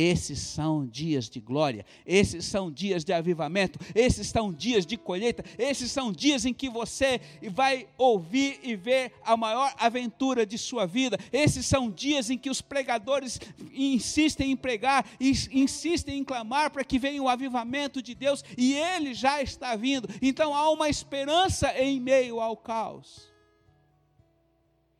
Esses 0.00 0.38
são 0.38 0.86
dias 0.86 1.28
de 1.28 1.40
glória, 1.40 1.84
esses 2.06 2.46
são 2.46 2.70
dias 2.70 3.04
de 3.04 3.12
avivamento, 3.12 3.78
esses 3.94 4.28
são 4.28 4.50
dias 4.50 4.86
de 4.86 4.96
colheita, 4.96 5.44
esses 5.58 5.92
são 5.92 6.10
dias 6.10 6.46
em 6.46 6.54
que 6.54 6.70
você 6.70 7.20
vai 7.50 7.86
ouvir 7.98 8.58
e 8.62 8.74
ver 8.74 9.12
a 9.22 9.36
maior 9.36 9.74
aventura 9.78 10.46
de 10.46 10.56
sua 10.56 10.86
vida. 10.86 11.18
Esses 11.30 11.66
são 11.66 11.90
dias 11.90 12.30
em 12.30 12.38
que 12.38 12.48
os 12.48 12.62
pregadores 12.62 13.38
insistem 13.74 14.52
em 14.52 14.56
pregar, 14.56 15.04
insistem 15.20 16.20
em 16.20 16.24
clamar 16.24 16.70
para 16.70 16.82
que 16.82 16.98
venha 16.98 17.22
o 17.22 17.28
avivamento 17.28 18.00
de 18.00 18.14
Deus 18.14 18.42
e 18.56 18.72
ele 18.72 19.12
já 19.12 19.42
está 19.42 19.76
vindo. 19.76 20.08
Então 20.22 20.54
há 20.54 20.70
uma 20.70 20.88
esperança 20.88 21.78
em 21.78 22.00
meio 22.00 22.40
ao 22.40 22.56
caos. 22.56 23.28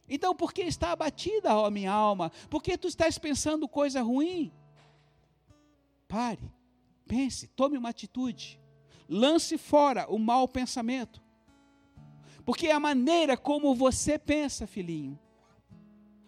Então, 0.07 0.35
por 0.35 0.53
que 0.53 0.63
está 0.63 0.91
abatida, 0.91 1.57
ó 1.57 1.71
minha 1.71 1.93
alma? 1.93 2.31
Por 2.51 2.63
que 2.63 2.77
tu 2.77 2.89
estás 2.89 3.17
pensando 3.17 3.69
coisa 3.69 4.03
ruim? 4.03 4.53
Pare, 6.11 6.53
pense, 7.07 7.47
tome 7.47 7.79
uma 7.79 7.91
atitude. 7.91 8.61
Lance 9.09 9.57
fora 9.57 10.11
o 10.11 10.19
mau 10.19 10.49
pensamento. 10.49 11.23
Porque 12.45 12.67
a 12.67 12.81
maneira 12.81 13.37
como 13.37 13.77
você 13.77 14.19
pensa, 14.19 14.67
filhinho, 14.67 15.17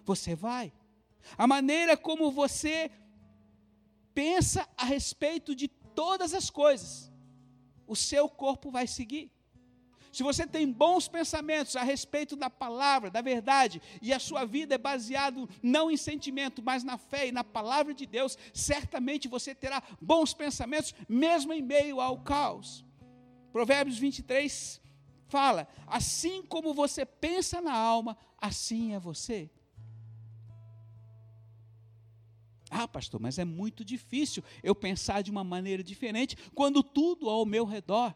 você 0.05 0.37
vai. 0.37 0.73
A 1.37 1.49
maneira 1.49 1.97
como 1.97 2.31
você 2.31 2.93
pensa 4.15 4.69
a 4.77 4.85
respeito 4.85 5.53
de 5.53 5.67
todas 5.67 6.33
as 6.33 6.49
coisas, 6.49 7.13
o 7.85 7.97
seu 7.97 8.29
corpo 8.29 8.71
vai 8.71 8.87
seguir. 8.87 9.33
Se 10.13 10.23
você 10.23 10.47
tem 10.47 10.71
bons 10.71 11.09
pensamentos 11.09 11.75
a 11.75 11.83
respeito 11.83 12.37
da 12.37 12.51
palavra, 12.51 13.11
da 13.11 13.23
verdade, 13.23 13.81
e 14.03 14.13
a 14.13 14.19
sua 14.19 14.45
vida 14.45 14.75
é 14.75 14.79
baseado 14.79 15.49
não 15.63 15.91
em 15.91 15.97
sentimento, 15.97 16.63
mas 16.63 16.85
na 16.85 16.99
fé 16.99 17.29
e 17.29 17.33
na 17.33 17.43
palavra 17.43 17.95
de 17.95 18.05
Deus, 18.05 18.37
certamente 18.53 19.27
você 19.27 19.55
terá 19.55 19.83
bons 19.99 20.35
pensamentos 20.35 20.95
mesmo 21.09 21.51
em 21.55 21.63
meio 21.63 21.99
ao 21.99 22.19
caos. 22.19 22.85
Provérbios 23.51 23.99
23 23.99 24.83
fala: 25.29 25.67
assim 25.87 26.43
como 26.43 26.75
você 26.75 27.07
pensa 27.07 27.63
na 27.63 27.73
alma, 27.75 28.15
assim 28.39 28.95
é 28.95 29.01
você. 29.01 29.51
Ah, 32.71 32.87
pastor, 32.87 33.19
mas 33.19 33.39
é 33.39 33.45
muito 33.47 33.83
difícil 33.83 34.45
eu 34.63 34.75
pensar 34.75 35.23
de 35.23 35.31
uma 35.31 35.45
maneira 35.45 35.83
diferente 35.83 36.37
quando 36.55 36.83
tudo 36.83 37.31
ao 37.31 37.47
meu 37.47 37.65
redor 37.65 38.15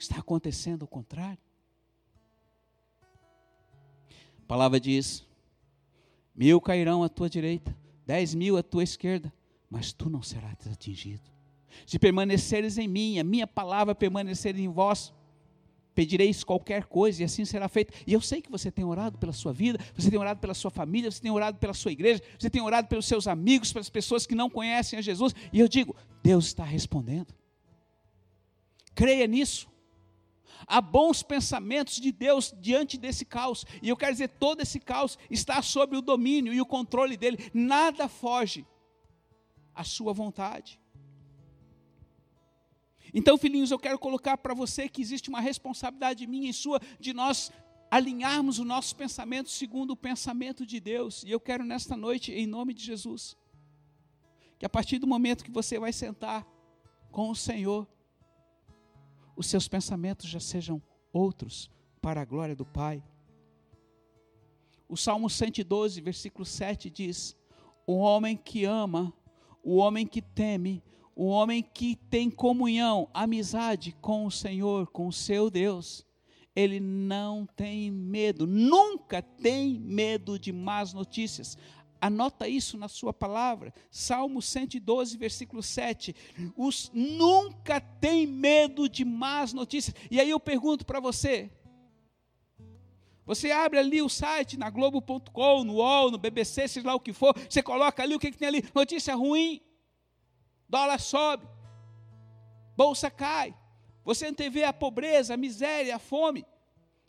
Está 0.00 0.16
acontecendo 0.16 0.84
o 0.84 0.88
contrário. 0.88 1.38
A 4.38 4.46
palavra 4.48 4.80
diz: 4.80 5.26
mil 6.34 6.58
cairão 6.58 7.04
à 7.04 7.08
tua 7.08 7.28
direita, 7.28 7.76
dez 8.06 8.34
mil 8.34 8.56
à 8.56 8.62
tua 8.62 8.82
esquerda, 8.82 9.30
mas 9.68 9.92
tu 9.92 10.08
não 10.08 10.22
serás 10.22 10.66
atingido. 10.72 11.30
Se 11.86 11.98
permaneceres 11.98 12.78
em 12.78 12.88
mim, 12.88 13.18
a 13.18 13.24
minha 13.24 13.46
palavra 13.46 13.94
permanecer 13.94 14.58
em 14.58 14.68
vós, 14.68 15.12
pedireis 15.94 16.42
qualquer 16.42 16.86
coisa 16.86 17.20
e 17.20 17.24
assim 17.26 17.44
será 17.44 17.68
feito. 17.68 17.92
E 18.06 18.14
eu 18.14 18.22
sei 18.22 18.40
que 18.40 18.50
você 18.50 18.70
tem 18.70 18.86
orado 18.86 19.18
pela 19.18 19.34
sua 19.34 19.52
vida, 19.52 19.78
você 19.94 20.10
tem 20.10 20.18
orado 20.18 20.40
pela 20.40 20.54
sua 20.54 20.70
família, 20.70 21.10
você 21.10 21.20
tem 21.20 21.30
orado 21.30 21.58
pela 21.58 21.74
sua 21.74 21.92
igreja, 21.92 22.22
você 22.38 22.48
tem 22.48 22.62
orado 22.62 22.88
pelos 22.88 23.04
seus 23.04 23.28
amigos, 23.28 23.70
pelas 23.70 23.90
pessoas 23.90 24.26
que 24.26 24.34
não 24.34 24.48
conhecem 24.48 24.98
a 24.98 25.02
Jesus. 25.02 25.34
E 25.52 25.60
eu 25.60 25.68
digo: 25.68 25.94
Deus 26.22 26.46
está 26.46 26.64
respondendo. 26.64 27.34
Creia 28.94 29.26
nisso. 29.26 29.69
Há 30.66 30.80
bons 30.80 31.22
pensamentos 31.22 31.96
de 31.96 32.12
Deus 32.12 32.54
diante 32.60 32.96
desse 32.98 33.24
caos. 33.24 33.64
E 33.82 33.88
eu 33.88 33.96
quero 33.96 34.12
dizer, 34.12 34.28
todo 34.28 34.60
esse 34.60 34.78
caos 34.78 35.18
está 35.30 35.60
sob 35.62 35.96
o 35.96 36.02
domínio 36.02 36.52
e 36.52 36.60
o 36.60 36.66
controle 36.66 37.16
dele. 37.16 37.50
Nada 37.52 38.08
foge 38.08 38.66
à 39.74 39.84
sua 39.84 40.12
vontade. 40.12 40.78
Então, 43.12 43.36
filhinhos, 43.36 43.70
eu 43.70 43.78
quero 43.78 43.98
colocar 43.98 44.38
para 44.38 44.54
você 44.54 44.88
que 44.88 45.02
existe 45.02 45.28
uma 45.28 45.40
responsabilidade 45.40 46.26
minha 46.26 46.50
e 46.50 46.54
sua 46.54 46.80
de 46.98 47.12
nós 47.12 47.50
alinharmos 47.90 48.58
o 48.58 48.64
nosso 48.64 48.94
pensamento 48.94 49.50
segundo 49.50 49.90
o 49.90 49.96
pensamento 49.96 50.64
de 50.64 50.78
Deus. 50.78 51.24
E 51.24 51.30
eu 51.30 51.40
quero 51.40 51.64
nesta 51.64 51.96
noite, 51.96 52.32
em 52.32 52.46
nome 52.46 52.72
de 52.72 52.84
Jesus, 52.84 53.36
que 54.58 54.64
a 54.64 54.68
partir 54.68 54.98
do 54.98 55.06
momento 55.06 55.44
que 55.44 55.50
você 55.50 55.78
vai 55.78 55.92
sentar 55.92 56.46
com 57.10 57.30
o 57.30 57.34
Senhor, 57.34 57.88
os 59.36 59.46
seus 59.46 59.68
pensamentos 59.68 60.28
já 60.28 60.40
sejam 60.40 60.82
outros 61.12 61.70
para 62.00 62.20
a 62.20 62.24
glória 62.24 62.56
do 62.56 62.64
Pai. 62.64 63.02
O 64.88 64.96
Salmo 64.96 65.30
112, 65.30 66.00
versículo 66.00 66.44
7 66.44 66.90
diz: 66.90 67.36
O 67.86 67.98
homem 67.98 68.36
que 68.36 68.64
ama, 68.64 69.12
o 69.62 69.76
homem 69.76 70.06
que 70.06 70.20
teme, 70.20 70.82
o 71.14 71.26
homem 71.26 71.62
que 71.62 71.96
tem 71.96 72.30
comunhão, 72.30 73.08
amizade 73.12 73.94
com 74.00 74.26
o 74.26 74.30
Senhor, 74.30 74.86
com 74.88 75.06
o 75.06 75.12
seu 75.12 75.50
Deus, 75.50 76.06
ele 76.54 76.80
não 76.80 77.46
tem 77.46 77.90
medo, 77.90 78.46
nunca 78.46 79.22
tem 79.22 79.78
medo 79.78 80.38
de 80.38 80.52
más 80.52 80.92
notícias. 80.92 81.56
Anota 82.00 82.48
isso 82.48 82.78
na 82.78 82.88
sua 82.88 83.12
palavra. 83.12 83.74
Salmo 83.90 84.40
112, 84.40 85.16
versículo 85.18 85.62
7. 85.62 86.14
Os 86.56 86.90
nunca 86.94 87.80
tem 87.80 88.26
medo 88.26 88.88
de 88.88 89.04
más 89.04 89.52
notícias. 89.52 89.94
E 90.10 90.18
aí 90.18 90.30
eu 90.30 90.40
pergunto 90.40 90.86
para 90.86 90.98
você: 90.98 91.50
você 93.26 93.50
abre 93.50 93.78
ali 93.78 94.00
o 94.00 94.08
site 94.08 94.56
na 94.56 94.70
Globo.com, 94.70 95.64
no 95.64 95.74
UOL, 95.74 96.10
no 96.10 96.18
BBC, 96.18 96.66
seja 96.66 96.86
lá 96.86 96.94
o 96.94 97.00
que 97.00 97.12
for, 97.12 97.32
você 97.48 97.62
coloca 97.62 98.02
ali 98.02 98.14
o 98.14 98.18
que, 98.18 98.30
que 98.30 98.38
tem 98.38 98.48
ali? 98.48 98.64
Notícia 98.74 99.14
ruim, 99.14 99.60
dólar 100.68 100.98
sobe, 100.98 101.46
bolsa 102.76 103.10
cai, 103.10 103.54
você 104.04 104.32
vê 104.50 104.64
a 104.64 104.72
pobreza, 104.72 105.34
a 105.34 105.36
miséria, 105.36 105.96
a 105.96 105.98
fome. 105.98 106.44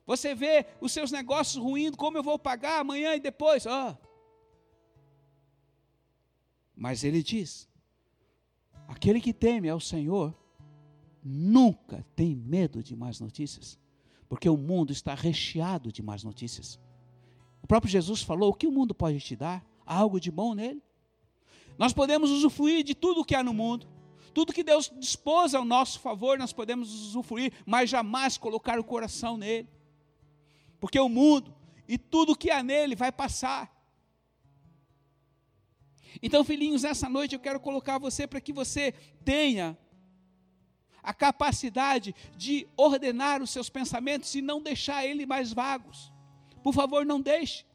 Você 0.05 0.35
vê 0.35 0.65
os 0.81 0.91
seus 0.91 1.11
negócios 1.11 1.63
ruindo, 1.63 1.95
como 1.95 2.17
eu 2.17 2.23
vou 2.23 2.37
pagar 2.37 2.79
amanhã 2.79 3.15
e 3.15 3.19
depois. 3.19 3.65
Oh. 3.65 4.10
Mas 6.81 7.03
ele 7.03 7.21
diz: 7.21 7.69
aquele 8.87 9.21
que 9.21 9.31
teme 9.31 9.69
ao 9.69 9.79
Senhor 9.79 10.35
nunca 11.23 12.03
tem 12.15 12.35
medo 12.35 12.81
de 12.81 12.95
más 12.95 13.19
notícias, 13.19 13.79
porque 14.27 14.49
o 14.49 14.57
mundo 14.57 14.91
está 14.91 15.13
recheado 15.13 15.91
de 15.91 16.01
más 16.01 16.23
notícias. 16.23 16.79
O 17.61 17.67
próprio 17.67 17.91
Jesus 17.91 18.23
falou: 18.23 18.49
o 18.49 18.53
que 18.55 18.65
o 18.65 18.71
mundo 18.71 18.95
pode 18.95 19.19
te 19.19 19.35
dar? 19.35 19.63
Há 19.85 19.95
algo 19.95 20.19
de 20.19 20.31
bom 20.31 20.55
nele? 20.55 20.81
Nós 21.77 21.93
podemos 21.93 22.31
usufruir 22.31 22.83
de 22.83 22.95
tudo 22.95 23.21
o 23.21 23.25
que 23.25 23.35
há 23.35 23.43
no 23.43 23.53
mundo, 23.53 23.87
tudo 24.33 24.51
que 24.51 24.63
Deus 24.63 24.91
dispôs 24.97 25.53
ao 25.53 25.63
nosso 25.63 25.99
favor, 25.99 26.35
nós 26.39 26.51
podemos 26.51 26.91
usufruir, 26.91 27.53
mas 27.63 27.91
jamais 27.91 28.39
colocar 28.39 28.79
o 28.79 28.83
coração 28.83 29.37
nele. 29.37 29.69
Porque 30.79 30.99
o 30.99 31.07
mundo 31.07 31.53
e 31.87 31.95
tudo 31.95 32.35
que 32.35 32.49
há 32.49 32.63
nele 32.63 32.95
vai 32.95 33.11
passar. 33.11 33.71
Então, 36.21 36.43
filhinhos, 36.43 36.83
essa 36.83 37.07
noite 37.07 37.35
eu 37.35 37.39
quero 37.39 37.59
colocar 37.59 37.97
você 37.97 38.25
para 38.25 38.41
que 38.41 38.51
você 38.51 38.93
tenha 39.23 39.77
a 41.03 41.13
capacidade 41.13 42.15
de 42.35 42.67
ordenar 42.77 43.41
os 43.41 43.49
seus 43.49 43.69
pensamentos 43.69 44.33
e 44.35 44.41
não 44.41 44.61
deixar 44.61 45.05
eles 45.05 45.25
mais 45.25 45.51
vagos. 45.51 46.11
Por 46.63 46.73
favor, 46.73 47.05
não 47.05 47.19
deixe. 47.19 47.65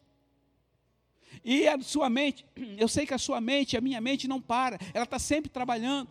E 1.44 1.66
a 1.66 1.80
sua 1.80 2.08
mente, 2.08 2.46
eu 2.78 2.88
sei 2.88 3.06
que 3.06 3.14
a 3.14 3.18
sua 3.18 3.40
mente, 3.40 3.76
a 3.76 3.80
minha 3.80 4.00
mente 4.00 4.28
não 4.28 4.40
para, 4.40 4.78
ela 4.94 5.04
está 5.04 5.18
sempre 5.18 5.50
trabalhando. 5.50 6.10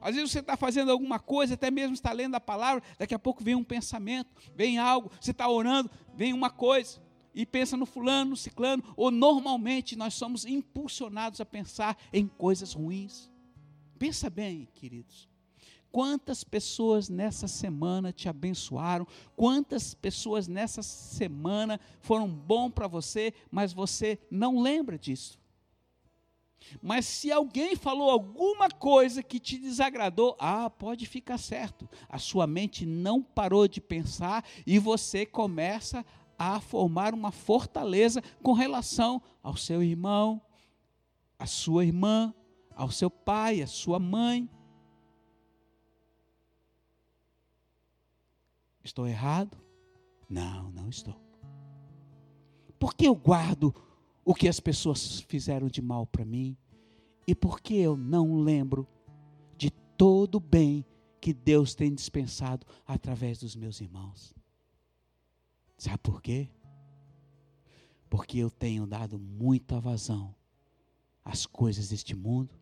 Às 0.00 0.14
vezes 0.14 0.30
você 0.30 0.38
está 0.38 0.56
fazendo 0.56 0.92
alguma 0.92 1.18
coisa, 1.18 1.54
até 1.54 1.70
mesmo 1.70 1.94
está 1.94 2.12
lendo 2.12 2.34
a 2.36 2.40
palavra, 2.40 2.82
daqui 2.98 3.14
a 3.14 3.18
pouco 3.18 3.42
vem 3.42 3.56
um 3.56 3.64
pensamento, 3.64 4.30
vem 4.54 4.78
algo, 4.78 5.10
você 5.20 5.32
está 5.32 5.48
orando, 5.48 5.90
vem 6.14 6.32
uma 6.32 6.50
coisa, 6.50 7.00
e 7.34 7.46
pensa 7.46 7.76
no 7.76 7.86
fulano, 7.86 8.30
no 8.30 8.36
ciclano, 8.36 8.82
ou 8.96 9.10
normalmente 9.10 9.96
nós 9.96 10.14
somos 10.14 10.44
impulsionados 10.44 11.40
a 11.40 11.46
pensar 11.46 11.96
em 12.12 12.26
coisas 12.26 12.72
ruins. 12.72 13.30
Pensa 13.98 14.30
bem, 14.30 14.68
queridos. 14.74 15.28
Quantas 15.90 16.44
pessoas 16.44 17.08
nessa 17.08 17.48
semana 17.48 18.12
te 18.12 18.28
abençoaram? 18.28 19.06
Quantas 19.34 19.94
pessoas 19.94 20.46
nessa 20.46 20.82
semana 20.82 21.80
foram 22.00 22.28
bom 22.28 22.70
para 22.70 22.86
você, 22.86 23.32
mas 23.50 23.72
você 23.72 24.18
não 24.30 24.60
lembra 24.60 24.98
disso? 24.98 25.38
Mas 26.82 27.06
se 27.06 27.32
alguém 27.32 27.76
falou 27.76 28.10
alguma 28.10 28.68
coisa 28.68 29.22
que 29.22 29.40
te 29.40 29.56
desagradou, 29.56 30.36
ah, 30.38 30.68
pode 30.68 31.06
ficar 31.06 31.38
certo. 31.38 31.88
A 32.08 32.18
sua 32.18 32.46
mente 32.46 32.84
não 32.84 33.22
parou 33.22 33.66
de 33.66 33.80
pensar 33.80 34.44
e 34.66 34.78
você 34.78 35.24
começa 35.24 36.04
a 36.38 36.60
formar 36.60 37.14
uma 37.14 37.32
fortaleza 37.32 38.22
com 38.42 38.52
relação 38.52 39.20
ao 39.42 39.56
seu 39.56 39.82
irmão, 39.82 40.40
à 41.38 41.46
sua 41.46 41.84
irmã, 41.84 42.32
ao 42.74 42.90
seu 42.90 43.10
pai, 43.10 43.60
à 43.60 43.66
sua 43.66 43.98
mãe. 43.98 44.48
Estou 48.84 49.06
errado? 49.06 49.58
Não, 50.28 50.70
não 50.70 50.88
estou. 50.88 51.16
Por 52.78 52.94
que 52.94 53.06
eu 53.06 53.14
guardo 53.14 53.74
o 54.24 54.34
que 54.34 54.46
as 54.46 54.60
pessoas 54.60 55.20
fizeram 55.22 55.68
de 55.68 55.82
mal 55.82 56.06
para 56.06 56.24
mim 56.24 56.56
e 57.26 57.34
por 57.34 57.60
que 57.60 57.76
eu 57.76 57.96
não 57.96 58.40
lembro 58.40 58.86
de 59.56 59.70
todo 59.70 60.36
o 60.36 60.40
bem 60.40 60.84
que 61.20 61.32
Deus 61.32 61.74
tem 61.74 61.94
dispensado 61.94 62.66
através 62.86 63.38
dos 63.38 63.56
meus 63.56 63.80
irmãos. 63.80 64.37
Sabe 65.78 65.98
por 65.98 66.20
quê? 66.20 66.48
Porque 68.10 68.38
eu 68.38 68.50
tenho 68.50 68.84
dado 68.84 69.16
muita 69.16 69.78
vazão 69.78 70.34
às 71.24 71.46
coisas 71.46 71.88
deste 71.88 72.16
mundo, 72.16 72.58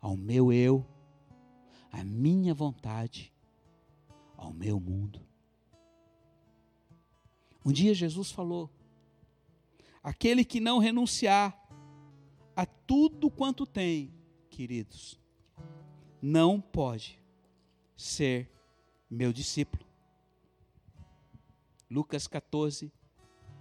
ao 0.00 0.16
meu 0.16 0.52
eu, 0.52 0.84
à 1.92 2.02
minha 2.02 2.52
vontade, 2.52 3.32
ao 4.36 4.52
meu 4.52 4.80
mundo. 4.80 5.20
Um 7.64 7.70
dia 7.70 7.94
Jesus 7.94 8.32
falou: 8.32 8.68
Aquele 10.02 10.44
que 10.44 10.58
não 10.58 10.78
renunciar 10.78 11.56
a 12.56 12.66
tudo 12.66 13.30
quanto 13.30 13.64
tem, 13.64 14.12
queridos, 14.50 15.20
não 16.20 16.60
pode 16.60 17.22
ser 17.96 18.50
meu 19.08 19.32
discípulo. 19.32 19.83
Lucas 21.94 22.26
14, 22.26 22.92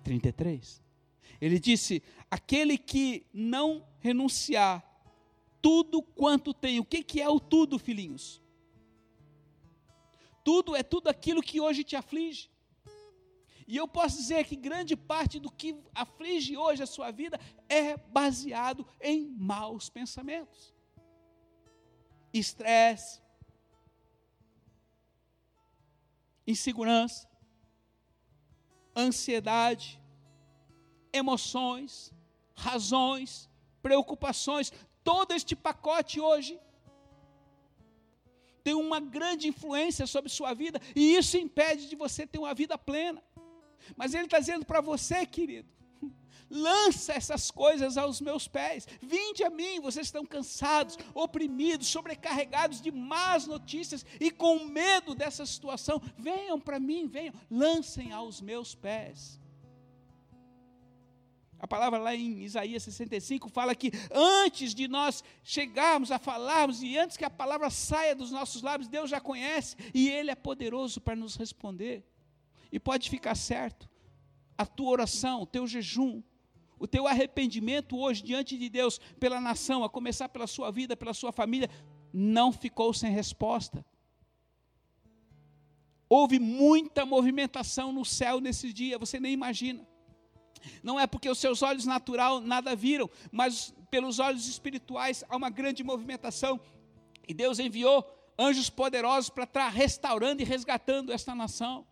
33. 0.03 0.81
Ele 1.39 1.59
disse: 1.59 2.01
aquele 2.31 2.79
que 2.79 3.27
não 3.31 3.87
renunciar 3.99 4.83
tudo 5.61 6.01
quanto 6.01 6.51
tem. 6.51 6.79
O 6.79 6.85
que, 6.85 7.03
que 7.03 7.21
é 7.21 7.29
o 7.29 7.39
tudo, 7.39 7.77
filhinhos? 7.77 8.41
Tudo 10.43 10.75
é 10.75 10.81
tudo 10.81 11.09
aquilo 11.09 11.43
que 11.43 11.61
hoje 11.61 11.83
te 11.83 11.95
aflige. 11.95 12.51
E 13.67 13.77
eu 13.77 13.87
posso 13.87 14.17
dizer 14.17 14.45
que 14.45 14.55
grande 14.55 14.95
parte 14.97 15.39
do 15.39 15.49
que 15.49 15.77
aflige 15.93 16.57
hoje 16.57 16.81
a 16.81 16.87
sua 16.87 17.11
vida 17.11 17.39
é 17.69 17.95
baseado 17.95 18.85
em 18.99 19.29
maus 19.37 19.89
pensamentos. 19.89 20.73
Estresse, 22.33 23.21
insegurança, 26.47 27.29
ansiedade, 28.95 30.01
emoções, 31.11 32.11
razões, 32.55 33.49
preocupações, 33.81 34.71
todo 35.03 35.33
este 35.33 35.55
pacote 35.55 36.19
hoje 36.19 36.59
tem 38.63 38.73
uma 38.73 38.99
grande 38.99 39.47
influência 39.47 40.07
sobre 40.07 40.29
sua 40.29 40.53
vida 40.53 40.79
e 40.95 41.15
isso 41.15 41.37
impede 41.37 41.89
de 41.89 41.95
você 41.95 42.25
ter 42.25 42.39
uma 42.39 42.53
vida 42.53 42.77
plena. 42.77 43.21
Mas 43.97 44.13
Ele 44.13 44.25
está 44.25 44.39
dizendo 44.39 44.65
para 44.65 44.79
você, 44.79 45.25
querido, 45.25 45.69
lança 46.53 47.13
essas 47.13 47.49
coisas 47.49 47.97
aos 47.97 48.21
meus 48.21 48.47
pés. 48.47 48.87
Vinde 49.01 49.43
a 49.43 49.49
mim, 49.49 49.81
vocês 49.81 50.07
estão 50.07 50.25
cansados, 50.25 50.97
oprimidos, 51.13 51.87
sobrecarregados 51.87 52.79
de 52.79 52.91
más 52.91 53.47
notícias 53.47 54.05
e 54.19 54.29
com 54.31 54.65
medo 54.65 55.15
dessa 55.15 55.45
situação. 55.45 56.01
Venham 56.17 56.59
para 56.59 56.79
mim, 56.79 57.07
venham, 57.07 57.33
lancem 57.49 58.11
aos 58.11 58.39
meus 58.39 58.75
pés. 58.75 59.41
A 61.63 61.67
palavra 61.67 61.97
lá 61.97 62.13
em 62.13 62.43
Isaías 62.43 62.83
65 62.83 63.47
fala 63.47 63.73
que 63.73 63.89
antes 64.11 64.75
de 64.75 64.85
nós 64.85 65.23
chegarmos 65.45 66.11
a 66.11 66.19
falarmos 66.19 66.83
e 66.83 66.97
antes 66.97 67.15
que 67.15 67.23
a 67.23 67.29
palavra 67.29 67.69
saia 67.69 68.13
dos 68.13 68.31
nossos 68.31 68.61
lábios, 68.61 68.89
Deus 68.89 69.09
já 69.09 69.21
conhece 69.21 69.77
e 69.93 70.09
Ele 70.09 70.29
é 70.29 70.35
poderoso 70.35 70.99
para 70.99 71.15
nos 71.15 71.37
responder. 71.37 72.03
E 72.69 72.77
pode 72.77 73.09
ficar 73.09 73.33
certo, 73.35 73.89
a 74.57 74.65
tua 74.65 74.89
oração, 74.89 75.41
o 75.41 75.45
teu 75.45 75.65
jejum, 75.65 76.21
o 76.83 76.87
teu 76.87 77.07
arrependimento 77.07 77.97
hoje 77.97 78.21
diante 78.21 78.57
de 78.57 78.67
Deus 78.67 78.99
pela 79.17 79.39
nação, 79.39 79.85
a 79.85 79.89
começar 79.89 80.27
pela 80.27 80.45
sua 80.45 80.69
vida, 80.69 80.97
pela 80.97 81.13
sua 81.13 81.31
família, 81.31 81.69
não 82.11 82.51
ficou 82.51 82.93
sem 82.93 83.09
resposta. 83.09 83.85
houve 86.09 86.39
muita 86.39 87.05
movimentação 87.05 87.93
no 87.93 88.03
céu 88.03 88.41
nesse 88.41 88.73
dia, 88.73 88.99
você 88.99 89.17
nem 89.17 89.31
imagina. 89.31 89.87
Não 90.83 90.99
é 90.99 91.07
porque 91.07 91.29
os 91.29 91.39
seus 91.39 91.61
olhos 91.61 91.85
natural 91.85 92.41
nada 92.41 92.75
viram, 92.75 93.09
mas 93.31 93.73
pelos 93.89 94.19
olhos 94.19 94.45
espirituais 94.45 95.23
há 95.29 95.37
uma 95.37 95.49
grande 95.49 95.85
movimentação. 95.85 96.59
E 97.25 97.33
Deus 97.33 97.59
enviou 97.59 98.05
anjos 98.37 98.69
poderosos 98.69 99.29
para 99.29 99.45
estar 99.45 99.69
restaurando 99.69 100.41
e 100.41 100.45
resgatando 100.45 101.13
esta 101.13 101.33
nação. 101.33 101.87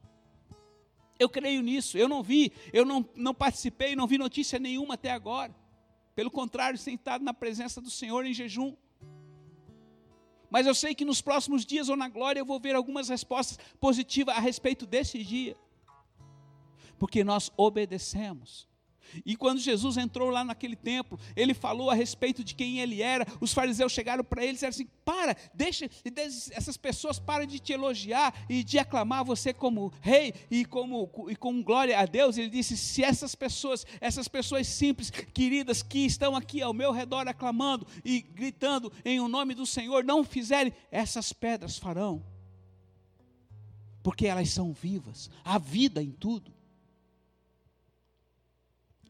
Eu 1.21 1.29
creio 1.29 1.61
nisso, 1.61 1.99
eu 1.99 2.09
não 2.09 2.23
vi, 2.23 2.51
eu 2.73 2.83
não, 2.83 3.07
não 3.15 3.31
participei, 3.31 3.95
não 3.95 4.07
vi 4.07 4.17
notícia 4.17 4.57
nenhuma 4.57 4.95
até 4.95 5.11
agora. 5.11 5.55
Pelo 6.15 6.31
contrário, 6.31 6.79
sentado 6.79 7.23
na 7.23 7.31
presença 7.31 7.79
do 7.79 7.91
Senhor 7.91 8.25
em 8.25 8.33
jejum. 8.33 8.75
Mas 10.49 10.65
eu 10.65 10.73
sei 10.73 10.95
que 10.95 11.05
nos 11.05 11.21
próximos 11.21 11.63
dias 11.63 11.89
ou 11.89 11.95
na 11.95 12.09
glória 12.09 12.39
eu 12.39 12.45
vou 12.45 12.59
ver 12.59 12.75
algumas 12.75 13.07
respostas 13.07 13.59
positivas 13.79 14.35
a 14.35 14.39
respeito 14.39 14.87
desse 14.87 15.23
dia. 15.23 15.55
Porque 16.97 17.23
nós 17.23 17.51
obedecemos. 17.55 18.67
E 19.25 19.35
quando 19.35 19.59
Jesus 19.59 19.97
entrou 19.97 20.29
lá 20.29 20.43
naquele 20.43 20.75
templo, 20.75 21.19
ele 21.35 21.53
falou 21.53 21.89
a 21.89 21.93
respeito 21.95 22.43
de 22.43 22.55
quem 22.55 22.79
ele 22.79 23.01
era. 23.01 23.25
Os 23.39 23.53
fariseus 23.53 23.91
chegaram 23.91 24.23
para 24.23 24.41
ele 24.41 24.51
e 24.51 24.53
disseram 24.53 24.71
assim: 24.71 24.87
Para, 25.03 25.35
deixa, 25.53 25.89
essas 26.51 26.77
pessoas 26.77 27.19
parem 27.19 27.47
de 27.47 27.59
te 27.59 27.73
elogiar 27.73 28.33
e 28.49 28.63
de 28.63 28.79
aclamar 28.79 29.23
você 29.23 29.53
como 29.53 29.91
rei 30.01 30.33
e 30.49 30.65
como 30.65 31.09
e 31.29 31.35
com 31.35 31.61
glória 31.61 31.99
a 31.99 32.05
Deus. 32.05 32.37
Ele 32.37 32.49
disse: 32.49 32.77
Se 32.77 33.03
essas 33.03 33.35
pessoas, 33.35 33.85
essas 33.99 34.27
pessoas 34.27 34.67
simples, 34.67 35.09
queridas, 35.09 35.81
que 35.81 36.05
estão 36.05 36.35
aqui 36.35 36.61
ao 36.61 36.73
meu 36.73 36.91
redor 36.91 37.27
aclamando 37.27 37.87
e 38.03 38.21
gritando 38.21 38.91
em 39.03 39.19
o 39.19 39.27
nome 39.27 39.53
do 39.53 39.65
Senhor, 39.65 40.03
não 40.03 40.23
fizerem, 40.23 40.73
essas 40.91 41.33
pedras 41.33 41.77
farão. 41.77 42.23
Porque 44.03 44.25
elas 44.25 44.49
são 44.49 44.73
vivas, 44.73 45.29
há 45.43 45.57
vida 45.57 46.01
em 46.01 46.11
tudo. 46.11 46.51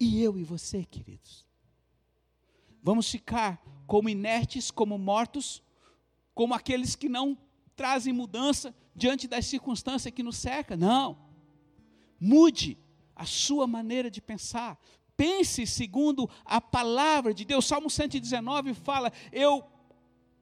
E 0.01 0.23
eu 0.23 0.35
e 0.35 0.43
você, 0.43 0.83
queridos? 0.83 1.45
Vamos 2.81 3.07
ficar 3.07 3.63
como 3.85 4.09
inertes, 4.09 4.71
como 4.71 4.97
mortos, 4.97 5.61
como 6.33 6.55
aqueles 6.55 6.95
que 6.95 7.07
não 7.07 7.37
trazem 7.75 8.11
mudança 8.11 8.73
diante 8.95 9.27
das 9.27 9.45
circunstâncias 9.45 10.11
que 10.11 10.23
nos 10.23 10.37
cercam? 10.37 10.75
Não. 10.75 11.19
Mude 12.19 12.79
a 13.15 13.27
sua 13.27 13.67
maneira 13.67 14.09
de 14.09 14.19
pensar. 14.19 14.75
Pense 15.15 15.67
segundo 15.67 16.27
a 16.45 16.59
palavra 16.59 17.31
de 17.31 17.45
Deus. 17.45 17.63
Salmo 17.63 17.87
119 17.87 18.73
fala: 18.73 19.13
Eu 19.31 19.63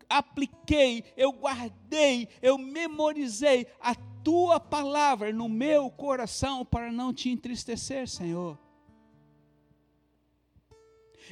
apliquei, 0.07 1.03
eu 1.17 1.33
guardei, 1.33 2.29
eu 2.41 2.57
memorizei 2.57 3.67
a 3.81 3.93
tua 4.23 4.57
palavra 4.57 5.33
no 5.33 5.49
meu 5.49 5.91
coração 5.91 6.63
para 6.63 6.93
não 6.93 7.13
te 7.13 7.29
entristecer, 7.29 8.07
Senhor. 8.07 8.57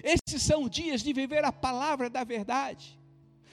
Esses 0.04 0.42
são 0.42 0.68
dias 0.68 1.02
de 1.02 1.14
viver 1.14 1.44
a 1.44 1.52
palavra 1.52 2.10
da 2.10 2.24
verdade. 2.24 2.98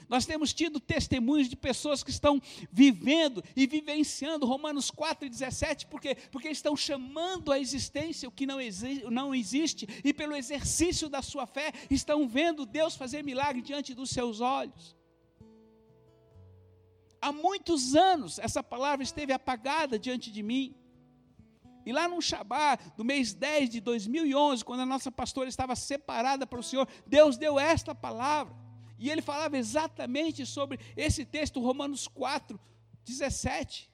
Nós 0.08 0.26
temos 0.26 0.52
tido 0.52 0.80
testemunhos 0.80 1.48
de 1.48 1.56
pessoas 1.56 2.02
que 2.02 2.10
estão 2.10 2.40
vivendo 2.70 3.42
e 3.56 3.66
vivenciando 3.66 4.46
Romanos 4.46 4.90
4,17, 4.90 5.86
porque, 5.86 6.14
porque 6.30 6.48
estão 6.48 6.76
chamando 6.76 7.50
à 7.50 7.58
existência 7.58 8.28
o 8.28 8.32
que 8.32 8.46
não, 8.46 8.60
exi 8.60 9.02
não 9.10 9.34
existe, 9.34 9.88
e 10.04 10.12
pelo 10.12 10.36
exercício 10.36 11.08
da 11.08 11.22
sua 11.22 11.46
fé 11.46 11.72
estão 11.90 12.28
vendo 12.28 12.66
Deus 12.66 12.94
fazer 12.94 13.22
milagre 13.22 13.62
diante 13.62 13.94
dos 13.94 14.10
seus 14.10 14.40
olhos. 14.40 14.94
Há 17.20 17.32
muitos 17.32 17.94
anos 17.94 18.38
essa 18.38 18.62
palavra 18.62 19.02
esteve 19.02 19.32
apagada 19.32 19.98
diante 19.98 20.30
de 20.30 20.42
mim. 20.42 20.76
E 21.86 21.92
lá 21.92 22.08
no 22.08 22.20
Shabá, 22.22 22.76
do 22.96 23.04
mês 23.04 23.34
10 23.34 23.70
de 23.70 23.80
2011, 23.80 24.64
quando 24.64 24.80
a 24.80 24.86
nossa 24.86 25.10
pastora 25.10 25.48
estava 25.48 25.76
separada 25.76 26.46
para 26.46 26.58
o 26.58 26.62
Senhor, 26.62 26.88
Deus 27.06 27.36
deu 27.36 27.58
esta 27.58 27.94
palavra. 27.94 28.54
E 28.98 29.10
ele 29.10 29.20
falava 29.20 29.58
exatamente 29.58 30.46
sobre 30.46 30.78
esse 30.96 31.24
texto, 31.24 31.60
Romanos 31.60 32.08
4, 32.08 32.58
17. 33.04 33.90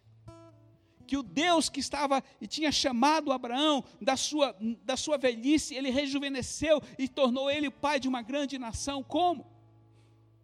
Que 1.07 1.17
o 1.17 1.23
Deus 1.23 1.69
que 1.69 1.81
estava 1.81 2.23
e 2.41 2.47
tinha 2.47 2.71
chamado 2.71 3.33
Abraão 3.33 3.83
da 4.01 4.17
sua, 4.17 4.57
da 4.85 4.97
sua 4.97 5.19
velhice, 5.19 5.75
ele 5.75 5.91
rejuvenesceu 5.91 6.81
e 6.97 7.09
tornou 7.09 7.51
ele 7.51 7.71
pai 7.71 7.99
de 7.99 8.09
uma 8.09 8.23
grande 8.23 8.59
nação. 8.59 9.03
Como? 9.03 9.45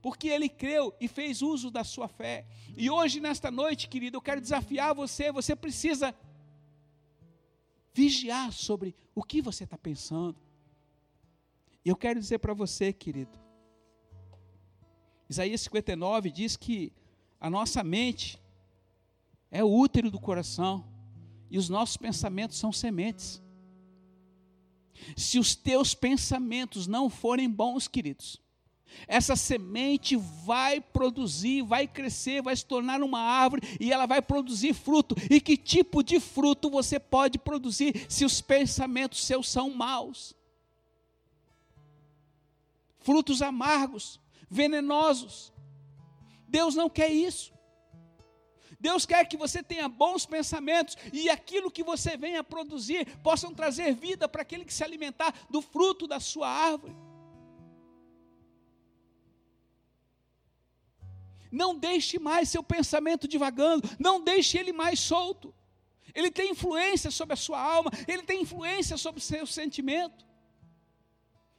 Porque 0.03 0.29
ele 0.29 0.49
creu 0.49 0.93
e 1.01 1.07
fez 1.07 1.43
uso 1.43 1.71
da 1.71 1.85
sua 1.85 2.09
fé. 2.09 2.45
E 2.77 2.91
hoje, 2.91 3.21
nesta 3.21 3.51
noite, 3.51 3.89
querido, 3.89 4.17
eu 4.17 4.23
quero 4.23 4.41
desafiar 4.41 4.95
você. 4.95 5.31
Você 5.31 5.55
precisa 5.55 6.13
vigiar 7.97 8.53
sobre 8.53 8.95
o 9.15 9.23
que 9.23 9.41
você 9.41 9.65
está 9.65 9.79
pensando. 9.79 10.37
E 11.83 11.89
eu 11.89 11.97
quero 11.97 12.21
dizer 12.21 12.39
para 12.41 12.53
você, 12.53 12.93
querido, 12.93 13.39
Isaías 15.31 15.63
59 15.63 16.31
diz 16.31 16.59
que 16.59 16.93
a 17.41 17.49
nossa 17.49 17.83
mente 17.83 18.39
é 19.51 19.65
o 19.65 19.73
útero 19.75 20.11
do 20.11 20.21
coração 20.21 20.85
e 21.51 21.57
os 21.57 21.71
nossos 21.71 21.97
pensamentos 21.97 22.59
são 22.59 22.71
sementes. 22.71 23.43
Se 25.17 25.39
os 25.39 25.55
teus 25.55 25.95
pensamentos 25.95 26.87
não 26.87 27.09
forem 27.09 27.51
bons, 27.51 27.89
queridos, 27.89 28.39
essa 29.07 29.37
semente 29.37 30.17
vai 30.17 30.81
produzir, 30.81 31.63
vai 31.63 31.87
crescer, 31.87 32.43
vai 32.43 32.57
se 32.57 32.65
tornar 32.65 33.03
uma 33.03 33.21
árvore 33.21 33.63
e 33.81 33.93
ela 33.93 34.07
vai 34.07 34.23
produzir 34.23 34.75
fruto. 34.75 35.15
E 35.31 35.41
que 35.41 35.57
tipo 35.57 36.03
de 36.03 36.19
fruto 36.19 36.71
você 36.71 36.99
pode 36.99 37.39
produzir 37.39 38.07
se 38.09 38.25
os 38.25 38.41
pensamentos 38.41 39.25
seus 39.25 39.49
são 39.49 39.71
maus? 39.71 40.35
Frutos 42.99 43.43
amargos, 43.43 44.21
venenosos. 44.49 45.53
Deus 46.49 46.75
não 46.75 46.89
quer 46.89 47.11
isso. 47.11 47.55
Deus 48.79 49.07
quer 49.07 49.25
que 49.27 49.37
você 49.37 49.63
tenha 49.63 49.89
bons 49.89 50.27
pensamentos 50.27 50.97
e 51.13 51.31
aquilo 51.31 51.71
que 51.71 51.83
você 51.83 52.17
venha 52.17 52.45
produzir 52.45 53.07
possam 53.19 53.55
trazer 53.55 53.95
vida 53.95 54.29
para 54.29 54.43
aquele 54.43 54.65
que 54.65 54.75
se 54.75 54.85
alimentar 54.85 55.35
do 55.49 55.63
fruto 55.63 56.07
da 56.07 56.21
sua 56.21 56.49
árvore. 56.49 56.95
Não 61.57 61.75
deixe 61.75 62.19
mais 62.19 62.51
seu 62.51 62.63
pensamento 62.63 63.27
divagando, 63.27 63.89
não 63.99 64.21
deixe 64.21 64.59
ele 64.59 64.75
mais 64.75 65.01
solto. 65.01 65.55
Ele 66.15 66.31
tem 66.31 66.51
influência 66.51 67.11
sobre 67.11 67.33
a 67.33 67.37
sua 67.37 67.59
alma, 67.59 67.91
ele 68.07 68.23
tem 68.23 68.43
influência 68.43 68.99
sobre 68.99 69.21
o 69.21 69.25
seu 69.25 69.47
sentimento. 69.47 70.27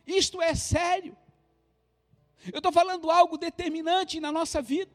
Isto 0.05 0.39
é 0.39 0.53
sério. 0.53 1.17
Eu 2.53 2.59
estou 2.59 2.71
falando 2.71 3.09
algo 3.09 3.39
determinante 3.39 4.19
na 4.19 4.31
nossa 4.31 4.61
vida. 4.61 4.91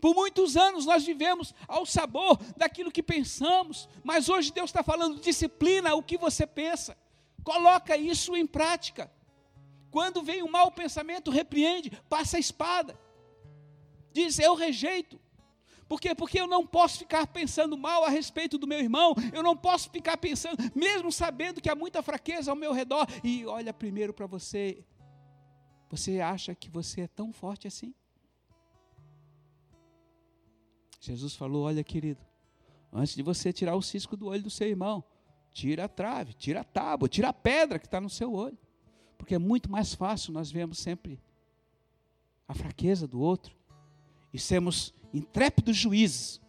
Por 0.00 0.16
muitos 0.16 0.56
anos 0.56 0.84
nós 0.84 1.04
vivemos 1.04 1.54
ao 1.68 1.86
sabor 1.86 2.40
daquilo 2.56 2.90
que 2.90 3.04
pensamos, 3.04 3.88
mas 4.02 4.28
hoje 4.28 4.52
Deus 4.52 4.70
está 4.70 4.82
falando 4.82 5.20
disciplina 5.20 5.94
o 5.94 6.02
que 6.02 6.18
você 6.18 6.44
pensa. 6.44 6.98
Coloca 7.44 7.96
isso 7.96 8.34
em 8.36 8.48
prática. 8.48 9.08
Quando 9.92 10.24
vem 10.24 10.42
um 10.42 10.50
mau 10.50 10.72
pensamento, 10.72 11.30
repreende, 11.30 11.92
passa 12.08 12.36
a 12.36 12.40
espada. 12.40 12.98
Diz: 14.12 14.38
Eu 14.38 14.54
rejeito. 14.54 15.20
Por 15.88 16.00
quê? 16.00 16.14
Porque 16.14 16.38
eu 16.38 16.46
não 16.46 16.66
posso 16.66 16.98
ficar 16.98 17.26
pensando 17.26 17.76
mal 17.76 18.04
a 18.04 18.10
respeito 18.10 18.58
do 18.58 18.66
meu 18.66 18.78
irmão, 18.78 19.14
eu 19.32 19.42
não 19.42 19.56
posso 19.56 19.90
ficar 19.90 20.18
pensando, 20.18 20.58
mesmo 20.74 21.10
sabendo 21.10 21.62
que 21.62 21.70
há 21.70 21.74
muita 21.74 22.02
fraqueza 22.02 22.50
ao 22.50 22.56
meu 22.56 22.74
redor. 22.74 23.06
E 23.24 23.46
olha 23.46 23.72
primeiro 23.72 24.12
para 24.12 24.26
você, 24.26 24.84
você 25.88 26.20
acha 26.20 26.54
que 26.54 26.68
você 26.68 27.02
é 27.02 27.08
tão 27.08 27.32
forte 27.32 27.66
assim? 27.66 27.94
Jesus 31.00 31.34
falou: 31.34 31.64
Olha, 31.64 31.82
querido, 31.82 32.20
antes 32.92 33.14
de 33.14 33.22
você 33.22 33.50
tirar 33.50 33.74
o 33.74 33.82
cisco 33.82 34.14
do 34.14 34.26
olho 34.26 34.42
do 34.42 34.50
seu 34.50 34.68
irmão, 34.68 35.02
tira 35.52 35.86
a 35.86 35.88
trave, 35.88 36.34
tira 36.34 36.60
a 36.60 36.64
tábua, 36.64 37.08
tira 37.08 37.30
a 37.30 37.32
pedra 37.32 37.78
que 37.78 37.86
está 37.86 37.98
no 37.98 38.10
seu 38.10 38.34
olho. 38.34 38.58
Porque 39.16 39.34
é 39.34 39.38
muito 39.38 39.70
mais 39.70 39.94
fácil 39.94 40.34
nós 40.34 40.50
vemos 40.50 40.78
sempre 40.78 41.18
a 42.46 42.54
fraqueza 42.54 43.06
do 43.06 43.20
outro 43.20 43.57
e 44.32 44.38
sermos 44.38 44.94
intrépidos 45.12 45.76
juízes 45.76 46.40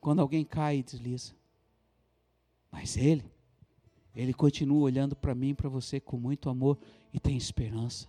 quando 0.00 0.20
alguém 0.20 0.44
cai 0.44 0.78
e 0.78 0.82
desliza. 0.82 1.34
Mas 2.70 2.96
Ele, 2.96 3.24
Ele 4.14 4.32
continua 4.32 4.80
olhando 4.80 5.14
para 5.14 5.34
mim 5.34 5.50
e 5.50 5.54
para 5.54 5.68
você 5.68 6.00
com 6.00 6.16
muito 6.16 6.48
amor 6.48 6.78
e 7.12 7.20
tem 7.20 7.36
esperança. 7.36 8.08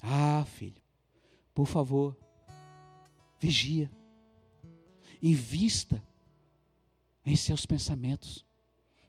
Ah, 0.00 0.44
filho, 0.44 0.80
por 1.54 1.66
favor, 1.66 2.16
vigia, 3.38 3.90
invista 5.22 6.02
em 7.24 7.34
seus 7.34 7.66
pensamentos, 7.66 8.44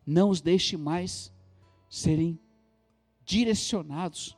não 0.06 0.30
os 0.30 0.41
deixe 0.41 0.76
mais 0.76 1.32
serem 1.89 2.39
direcionados 3.23 4.38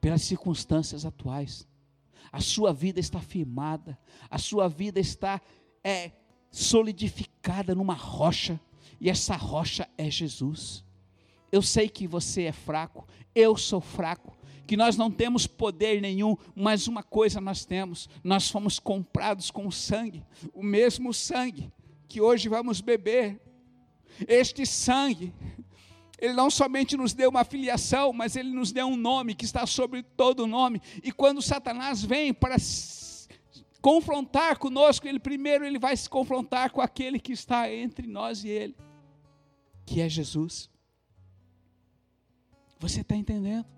pelas 0.00 0.22
circunstâncias 0.22 1.04
atuais 1.04 1.68
a 2.36 2.40
sua 2.40 2.70
vida 2.70 3.00
está 3.00 3.18
firmada, 3.18 3.98
a 4.28 4.36
sua 4.36 4.68
vida 4.68 5.00
está 5.00 5.40
é 5.82 6.10
solidificada 6.50 7.74
numa 7.74 7.94
rocha, 7.94 8.60
e 9.00 9.08
essa 9.08 9.34
rocha 9.34 9.88
é 9.96 10.10
Jesus. 10.10 10.84
Eu 11.50 11.62
sei 11.62 11.88
que 11.88 12.06
você 12.06 12.42
é 12.42 12.52
fraco, 12.52 13.08
eu 13.34 13.56
sou 13.56 13.80
fraco, 13.80 14.36
que 14.66 14.76
nós 14.76 14.98
não 14.98 15.10
temos 15.10 15.46
poder 15.46 16.02
nenhum, 16.02 16.36
mas 16.54 16.86
uma 16.86 17.02
coisa 17.02 17.40
nós 17.40 17.64
temos: 17.64 18.06
nós 18.22 18.50
fomos 18.50 18.78
comprados 18.78 19.50
com 19.50 19.70
sangue, 19.70 20.22
o 20.52 20.62
mesmo 20.62 21.14
sangue 21.14 21.72
que 22.06 22.20
hoje 22.20 22.50
vamos 22.50 22.82
beber. 22.82 23.40
Este 24.28 24.66
sangue, 24.66 25.32
ele 26.18 26.32
não 26.32 26.50
somente 26.50 26.96
nos 26.96 27.12
deu 27.12 27.28
uma 27.28 27.44
filiação, 27.44 28.12
mas 28.12 28.36
ele 28.36 28.50
nos 28.50 28.72
deu 28.72 28.86
um 28.86 28.96
nome 28.96 29.34
que 29.34 29.44
está 29.44 29.66
sobre 29.66 30.02
todo 30.02 30.46
nome. 30.46 30.80
E 31.02 31.12
quando 31.12 31.42
Satanás 31.42 32.02
vem 32.02 32.32
para 32.32 32.56
confrontar 33.82 34.58
conosco, 34.58 35.06
ele 35.06 35.20
primeiro 35.20 35.64
ele 35.64 35.78
vai 35.78 35.96
se 35.96 36.08
confrontar 36.08 36.70
com 36.70 36.80
aquele 36.80 37.20
que 37.20 37.32
está 37.32 37.72
entre 37.72 38.06
nós 38.06 38.44
e 38.44 38.48
ele, 38.48 38.76
que 39.84 40.00
é 40.00 40.08
Jesus. 40.08 40.70
Você 42.78 43.02
está 43.02 43.14
entendendo? 43.14 43.75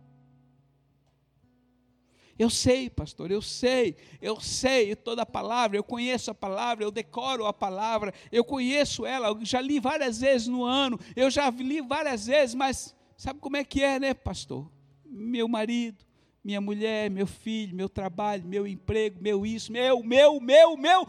Eu 2.38 2.48
sei, 2.48 2.88
pastor, 2.88 3.33
eu 3.33 3.42
sei, 3.42 3.96
eu 4.22 4.40
sei 4.40 4.94
toda 4.94 5.22
a 5.22 5.27
palavra, 5.27 5.77
eu 5.77 5.83
conheço 5.83 6.31
a 6.31 6.35
palavra, 6.35 6.85
eu 6.85 6.90
decoro 6.90 7.46
a 7.46 7.53
palavra, 7.53 8.14
eu 8.31 8.44
conheço 8.44 9.05
ela, 9.05 9.29
eu 9.29 9.44
já 9.44 9.61
li 9.61 9.81
várias 9.81 10.20
vezes 10.20 10.46
no 10.46 10.62
ano, 10.62 11.01
eu 11.16 11.29
já 11.31 11.51
li 11.51 11.81
várias 11.81 12.27
vezes, 12.27 12.55
mas 12.55 12.94
sabe 13.16 13.40
como 13.40 13.57
é 13.57 13.64
que 13.64 13.83
é, 13.83 13.98
né, 13.98 14.14
pastor? 14.14 14.70
Meu 15.05 15.48
marido, 15.48 16.05
minha 16.44 16.61
mulher, 16.61 17.11
meu 17.11 17.27
filho, 17.27 17.74
meu 17.74 17.88
trabalho, 17.88 18.46
meu 18.46 18.68
emprego, 18.68 19.20
meu 19.20 19.44
isso, 19.44 19.72
meu, 19.72 20.01
meu, 20.05 20.40
meu, 20.40 20.77
meu, 20.77 21.09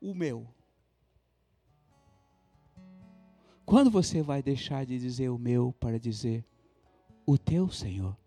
o 0.00 0.14
meu. 0.14 0.48
Quando 3.66 3.90
você 3.90 4.22
vai 4.22 4.42
deixar 4.42 4.86
de 4.86 4.98
dizer 4.98 5.28
o 5.28 5.38
meu 5.38 5.74
para 5.78 5.98
dizer 5.98 6.44
o 7.26 7.36
teu 7.36 7.70
Senhor? 7.70 8.19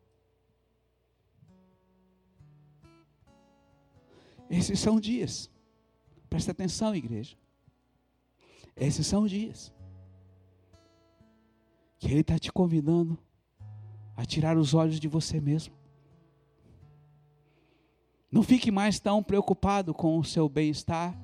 Esses 4.53 4.79
são 4.79 4.99
dias. 4.99 5.49
Presta 6.29 6.51
atenção, 6.51 6.95
igreja. 6.95 7.35
Esses 8.75 9.07
são 9.07 9.25
dias. 9.25 9.73
Que 11.97 12.11
Ele 12.11 12.21
está 12.21 12.37
te 12.37 12.51
convidando 12.51 13.17
a 14.15 14.23
tirar 14.25 14.55
os 14.55 14.75
olhos 14.75 14.99
de 14.99 15.07
você 15.07 15.41
mesmo. 15.41 15.73
Não 18.31 18.43
fique 18.43 18.69
mais 18.69 18.99
tão 18.99 19.23
preocupado 19.23 19.91
com 19.91 20.19
o 20.19 20.23
seu 20.23 20.47
bem-estar. 20.47 21.19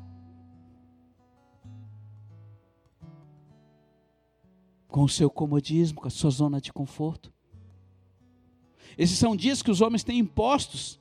Com 4.88 5.04
o 5.04 5.10
seu 5.10 5.30
comodismo, 5.30 6.02
com 6.02 6.08
a 6.08 6.12
sua 6.12 6.32
zona 6.32 6.60
de 6.60 6.74
conforto. 6.74 7.32
Esses 8.98 9.20
são 9.20 9.36
dias 9.36 9.62
que 9.62 9.70
os 9.70 9.82
homens 9.82 10.04
têm 10.04 10.18
impostos 10.18 11.00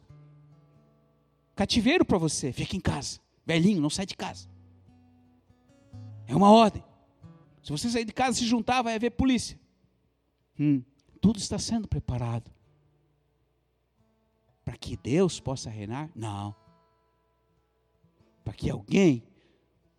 cativeiro 1.58 2.04
para 2.04 2.18
você. 2.18 2.52
Fica 2.52 2.76
em 2.76 2.80
casa. 2.80 3.18
Velhinho, 3.44 3.80
não 3.80 3.90
sai 3.90 4.06
de 4.06 4.16
casa. 4.16 4.48
É 6.24 6.36
uma 6.36 6.52
ordem. 6.52 6.84
Se 7.64 7.72
você 7.72 7.90
sair 7.90 8.04
de 8.04 8.12
casa 8.12 8.38
e 8.38 8.42
se 8.42 8.46
juntar, 8.46 8.80
vai 8.80 8.94
haver 8.94 9.10
polícia. 9.10 9.58
Hum, 10.58 10.84
tudo 11.20 11.40
está 11.40 11.58
sendo 11.58 11.88
preparado. 11.88 12.48
Para 14.64 14.76
que 14.76 14.96
Deus 14.96 15.40
possa 15.40 15.68
reinar? 15.68 16.08
Não. 16.14 16.54
Para 18.44 18.54
que 18.54 18.70
alguém, 18.70 19.24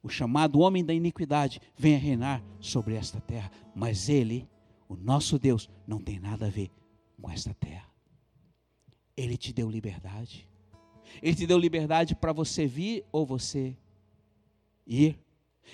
o 0.01 0.07
chamado 0.07 0.59
homem 0.59 0.85
da 0.85 0.93
iniquidade, 0.93 1.59
venha 1.75 1.99
reinar 1.99 2.41
sobre 2.61 2.95
esta 2.95 3.19
terra. 3.19 3.51
Mas 3.75 4.07
ele, 4.07 4.47
o 4.87 4.95
nosso 4.95 5.37
Deus, 5.37 5.69
não 5.85 5.99
tem 6.01 6.19
nada 6.19 6.47
a 6.47 6.49
ver 6.49 6.71
com 7.21 7.29
esta 7.29 7.53
terra. 7.53 7.89
Ele 9.17 9.35
te 9.35 9.51
deu 9.51 9.69
liberdade. 9.69 10.48
Ele 11.21 11.35
te 11.35 11.45
deu 11.45 11.57
liberdade 11.57 12.15
para 12.15 12.33
você 12.33 12.65
vir 12.65 13.05
ou 13.11 13.25
você 13.25 13.75
ir. 14.85 15.17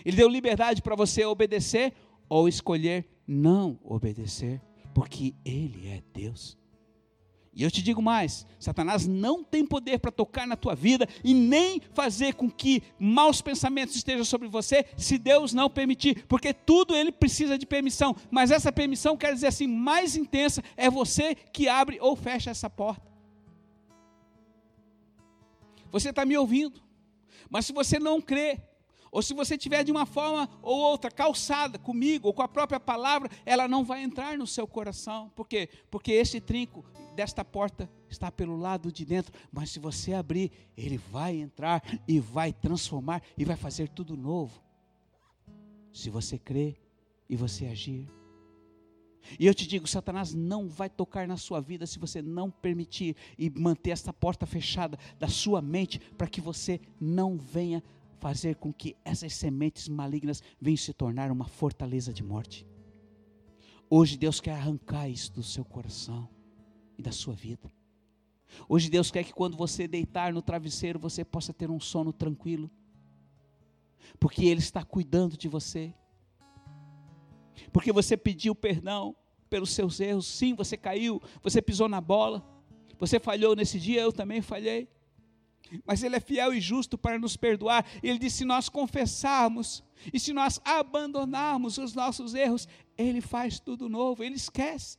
Ele 0.04 0.17
deu 0.17 0.28
liberdade 0.28 0.82
para 0.82 0.95
você 0.95 1.26
obedecer 1.26 1.93
ou 2.28 2.48
escolher 2.48 3.06
não 3.28 3.80
obedecer, 3.84 4.62
porque 4.93 5.34
Ele 5.43 5.88
é 5.88 6.04
Deus. 6.13 6.58
E 7.56 7.63
eu 7.63 7.71
te 7.71 7.82
digo 7.82 8.02
mais: 8.02 8.45
Satanás 8.60 9.08
não 9.08 9.41
tem 9.41 9.65
poder 9.65 10.00
para 10.00 10.12
tocar 10.12 10.45
na 10.45 10.58
tua 10.58 10.76
vida 10.76 11.08
e 11.24 11.34
nem 11.34 11.82
fazer 11.93 12.34
com 12.34 12.52
que 12.52 12.84
maus 13.00 13.41
pensamentos 13.41 13.95
estejam 13.95 14.26
sobre 14.26 14.50
você, 14.50 14.86
se 14.98 15.17
Deus 15.17 15.54
não 15.54 15.69
permitir, 15.69 16.26
porque 16.28 16.54
tudo 16.54 16.93
ele 16.95 17.13
precisa 17.13 17.58
de 17.58 17.65
permissão, 17.65 18.13
mas 18.30 18.52
essa 18.52 18.74
permissão 18.74 19.15
quer 19.15 19.34
dizer 19.34 19.48
assim, 19.48 19.67
mais 19.67 20.17
intensa, 20.17 20.62
é 20.76 20.89
você 20.89 21.34
que 21.34 21.69
abre 21.69 21.98
ou 22.02 22.15
fecha 22.15 22.52
essa 22.52 22.69
porta. 22.69 23.14
Você 25.95 26.10
está 26.10 26.25
me 26.25 26.38
ouvindo. 26.38 26.84
Mas 27.49 27.65
se 27.65 27.71
você 27.71 27.97
não 27.97 28.19
crê, 28.19 28.62
ou 29.10 29.21
se 29.21 29.34
você 29.34 29.58
tiver 29.58 29.81
de 29.81 29.93
uma 29.93 30.05
forma 30.05 30.49
ou 30.62 30.77
outra 30.77 31.10
calçada 31.10 31.79
comigo 31.79 32.27
ou 32.27 32.34
com 32.34 32.41
a 32.41 32.49
própria 32.49 32.81
palavra, 32.81 33.29
ela 33.45 33.65
não 33.65 33.81
vai 33.81 34.03
entrar 34.03 34.38
no 34.38 34.45
seu 34.45 34.67
coração. 34.67 35.29
Por 35.34 35.47
quê? 35.47 35.69
Porque 35.89 36.12
esse 36.12 36.41
trinco 36.41 36.84
desta 37.15 37.45
porta 37.45 37.89
está 38.10 38.29
pelo 38.29 38.58
lado 38.58 38.91
de 38.91 39.05
dentro, 39.05 39.31
mas 39.49 39.69
se 39.69 39.79
você 39.79 40.12
abrir, 40.12 40.51
ele 40.75 40.97
vai 40.97 41.38
entrar 41.38 41.81
e 42.05 42.19
vai 42.19 42.51
transformar 42.51 43.23
e 43.38 43.45
vai 43.45 43.55
fazer 43.55 43.88
tudo 43.88 44.17
novo. 44.17 44.62
Se 45.93 46.10
você 46.10 46.38
crê 46.38 46.75
e 47.29 47.38
você 47.38 47.67
agir. 47.67 48.05
E 49.40 49.46
eu 49.46 49.54
te 49.54 49.68
digo, 49.68 49.88
Satanás 49.88 50.34
não 50.34 50.68
vai 50.68 50.90
tocar 50.90 51.28
na 51.28 51.38
sua 51.38 51.60
vida 51.60 51.86
se 51.86 52.00
você 52.00 52.22
não 52.22 52.50
permitir 52.52 53.16
e 53.38 53.50
manter 53.50 53.92
essa 53.92 54.14
porta 54.14 54.46
fechada 54.46 54.98
da 55.20 55.28
sua 55.28 55.62
mente 55.62 56.00
para 56.18 56.28
que 56.28 56.40
você 56.42 56.80
não 57.00 57.38
venha 57.38 57.84
fazer 58.20 58.56
com 58.56 58.72
que 58.72 58.96
essas 59.04 59.34
sementes 59.34 59.88
malignas 59.88 60.42
venham 60.60 60.78
se 60.78 60.94
tornar 60.94 61.32
uma 61.32 61.46
fortaleza 61.46 62.14
de 62.14 62.24
morte. 62.24 62.66
Hoje 63.90 64.18
Deus 64.18 64.40
quer 64.40 64.54
arrancar 64.54 65.10
isso 65.10 65.32
do 65.34 65.44
seu 65.44 65.64
coração 65.64 66.28
e 66.98 67.02
da 67.02 67.12
sua 67.12 67.34
vida. 67.34 67.72
Hoje 68.70 68.90
Deus 68.90 69.12
quer 69.12 69.24
que 69.24 69.34
quando 69.34 69.58
você 69.58 69.88
deitar 69.88 70.34
no 70.34 70.42
travesseiro 70.42 71.00
você 71.00 71.24
possa 71.24 71.54
ter 71.54 71.70
um 71.70 71.80
sono 71.80 72.14
tranquilo, 72.14 72.70
porque 74.20 74.46
Ele 74.46 74.60
está 74.60 74.84
cuidando 74.84 75.38
de 75.38 75.48
você 75.48 75.94
porque 77.72 77.91
você 77.91 78.15
pediu 78.15 78.54
perdão 78.56 79.15
pelos 79.50 79.72
seus 79.72 80.00
erros. 80.00 80.28
Sim, 80.28 80.54
você 80.54 80.76
caiu, 80.76 81.22
você 81.41 81.62
pisou 81.62 81.88
na 81.88 82.02
bola, 82.02 82.46
você 82.98 83.20
falhou 83.20 83.56
nesse 83.56 83.80
dia, 83.80 84.02
eu 84.02 84.12
também 84.12 84.41
falhei. 84.41 84.89
Mas 85.86 86.04
Ele 86.04 86.15
é 86.15 86.20
fiel 86.20 86.54
e 86.54 86.62
justo 86.62 86.98
para 86.98 87.18
nos 87.18 87.36
perdoar. 87.36 87.86
Ele 88.04 88.20
disse: 88.20 88.38
se 88.38 88.46
nós 88.46 88.70
confessarmos 88.70 89.84
e 90.13 90.20
se 90.20 90.34
nós 90.34 90.60
abandonarmos 90.63 91.78
os 91.78 91.94
nossos 91.94 92.34
erros, 92.34 92.68
Ele 92.98 93.22
faz 93.22 93.60
tudo 93.60 93.89
novo, 93.89 94.24
Ele 94.24 94.36
esquece. 94.36 94.98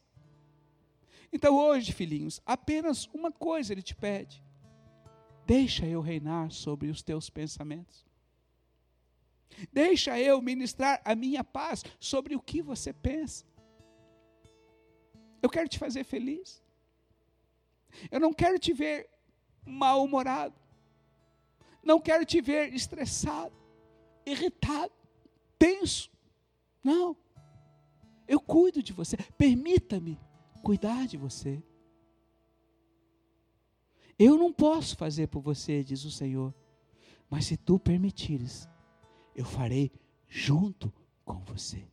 Então 1.32 1.54
hoje, 1.54 1.92
filhinhos, 1.92 2.40
apenas 2.46 3.06
uma 3.12 3.30
coisa 3.30 3.72
Ele 3.72 3.82
te 3.82 3.94
pede: 3.94 4.42
deixa 5.46 5.86
eu 5.86 6.00
reinar 6.00 6.50
sobre 6.50 6.88
os 6.88 7.02
teus 7.02 7.30
pensamentos. 7.30 8.05
Deixa 9.72 10.18
eu 10.20 10.40
ministrar 10.42 11.00
a 11.04 11.14
minha 11.14 11.42
paz 11.42 11.84
sobre 11.98 12.36
o 12.36 12.40
que 12.40 12.60
você 12.62 12.92
pensa. 12.92 13.44
Eu 15.42 15.48
quero 15.48 15.68
te 15.68 15.78
fazer 15.78 16.04
feliz. 16.04 16.62
Eu 18.10 18.20
não 18.20 18.32
quero 18.32 18.58
te 18.58 18.72
ver 18.72 19.08
mal-humorado. 19.64 20.54
Não 21.82 22.00
quero 22.00 22.24
te 22.24 22.40
ver 22.40 22.74
estressado, 22.74 23.54
irritado, 24.24 24.92
tenso. 25.58 26.10
Não. 26.82 27.16
Eu 28.26 28.40
cuido 28.40 28.82
de 28.82 28.92
você. 28.92 29.16
Permita-me 29.38 30.18
cuidar 30.62 31.06
de 31.06 31.16
você. 31.16 31.62
Eu 34.18 34.36
não 34.36 34.52
posso 34.52 34.96
fazer 34.96 35.28
por 35.28 35.40
você, 35.40 35.84
diz 35.84 36.04
o 36.04 36.10
Senhor, 36.10 36.54
mas 37.28 37.44
se 37.44 37.56
tu 37.56 37.78
permitires, 37.78 38.66
eu 39.36 39.44
farei 39.44 39.92
junto 40.26 40.90
com 41.24 41.38
você. 41.44 41.86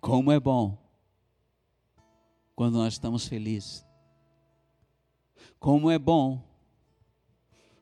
Como 0.00 0.32
é 0.32 0.40
bom 0.40 0.76
quando 2.56 2.74
nós 2.74 2.94
estamos 2.94 3.28
felizes. 3.28 3.86
Como 5.60 5.88
é 5.88 5.98
bom 5.98 6.42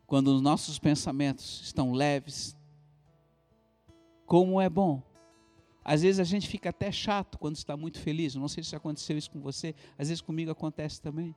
quando 0.07 0.29
os 0.29 0.43
nossos 0.43 0.79
pensamentos 0.79 1.63
estão 1.63 1.93
leves. 1.93 2.55
Como 4.27 4.61
é 4.61 4.69
bom. 4.69 5.03
Às 5.83 6.03
vezes 6.03 6.21
a 6.21 6.25
gente 6.25 6.49
fica 6.49 6.69
até 6.69 6.93
chato 6.93 7.39
quando 7.39 7.57
está 7.57 7.77
muito 7.77 7.99
feliz. 7.99 8.35
Não 8.35 8.49
sei 8.49 8.63
se 8.63 8.77
aconteceu 8.77 9.17
isso 9.17 9.31
com 9.31 9.41
você, 9.41 9.75
às 9.99 10.09
vezes 10.09 10.21
comigo 10.21 10.51
acontece 10.51 11.01
também. 11.01 11.35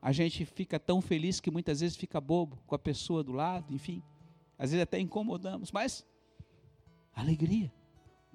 A 0.00 0.12
gente 0.12 0.44
fica 0.44 0.78
tão 0.78 1.00
feliz 1.00 1.40
que 1.40 1.50
muitas 1.50 1.80
vezes 1.80 1.96
fica 1.96 2.20
bobo 2.20 2.58
com 2.66 2.74
a 2.74 2.78
pessoa 2.78 3.22
do 3.22 3.32
lado, 3.32 3.74
enfim. 3.74 4.02
Às 4.58 4.70
vezes 4.70 4.82
até 4.82 4.98
incomodamos, 4.98 5.72
mas 5.72 6.06
alegria, 7.14 7.72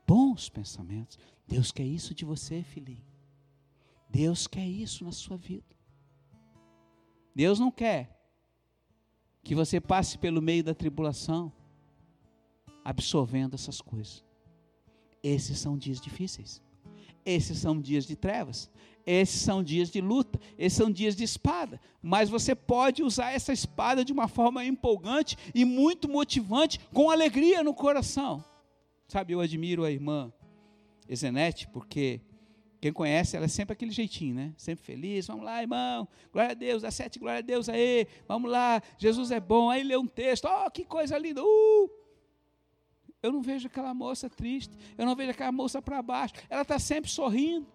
bons 0.06 0.49
pensamentos. 0.49 1.17
Deus 1.47 1.71
quer 1.71 1.86
isso 1.86 2.13
de 2.13 2.26
você, 2.26 2.63
filhinho. 2.63 3.06
Deus 4.10 4.45
quer 4.45 4.67
isso 4.67 5.04
na 5.04 5.12
sua 5.12 5.38
vida. 5.38 5.65
Deus 7.36 7.60
não 7.60 7.71
quer 7.71 8.19
que 9.43 9.56
você 9.56 9.82
passe 9.82 10.17
pelo 10.17 10.41
meio 10.41 10.63
da 10.63 10.73
tribulação 10.73 11.52
absorvendo 12.84 13.56
essas 13.56 13.82
coisas. 13.82 14.23
Esses 15.21 15.58
são 15.58 15.78
dias 15.78 15.99
difíceis. 15.99 16.62
Esses 17.26 17.58
são 17.58 17.80
dias 17.80 18.06
de 18.06 18.15
trevas. 18.15 18.69
Esses 19.05 19.41
são 19.41 19.61
dias 19.61 19.89
de 19.89 19.99
luta. 19.99 20.39
Esses 20.57 20.77
são 20.77 20.89
dias 20.89 21.15
de 21.15 21.23
espada. 21.23 21.79
Mas 22.01 22.29
você 22.29 22.55
pode 22.55 23.03
usar 23.03 23.31
essa 23.31 23.51
espada 23.51 24.03
de 24.03 24.13
uma 24.13 24.27
forma 24.27 24.63
empolgante 24.65 25.37
e 25.53 25.65
muito 25.65 26.07
motivante, 26.09 26.79
com 26.93 27.09
alegria 27.09 27.63
no 27.63 27.73
coração. 27.73 28.43
Sabe, 29.07 29.33
eu 29.33 29.41
admiro 29.41 29.83
a 29.83 29.91
irmã 29.91 30.31
Ezenete, 31.07 31.67
porque 31.67 32.21
quem 32.83 32.91
conhece, 32.91 33.37
ela 33.37 33.45
é 33.45 33.49
sempre 33.49 33.73
aquele 33.73 33.91
jeitinho, 33.91 34.35
né? 34.35 34.53
Sempre 34.57 34.83
feliz. 34.83 35.27
Vamos 35.27 35.45
lá, 35.45 35.61
irmão. 35.61 36.07
Glória 36.31 36.51
a 36.51 36.53
Deus, 36.53 36.81
dá 36.81 36.91
sete, 36.91 37.19
glória 37.19 37.39
a 37.39 37.41
Deus 37.41 37.69
aí. 37.69 38.07
Vamos 38.27 38.51
lá, 38.51 38.81
Jesus 38.97 39.31
é 39.31 39.39
bom. 39.39 39.69
Aí 39.69 39.83
lê 39.83 39.95
um 39.95 40.05
texto. 40.07 40.49
Oh, 40.49 40.69
que 40.69 40.83
coisa 40.83 41.17
linda. 41.17 41.41
Uh! 41.41 41.89
Eu 43.21 43.31
não 43.31 43.41
vejo 43.41 43.67
aquela 43.67 43.93
moça 43.93 44.29
triste. 44.29 44.77
Eu 44.97 45.05
não 45.05 45.15
vejo 45.15 45.31
aquela 45.31 45.51
moça 45.51 45.81
para 45.81 46.01
baixo. 46.01 46.33
Ela 46.49 46.63
está 46.63 46.77
sempre 46.77 47.09
sorrindo. 47.09 47.65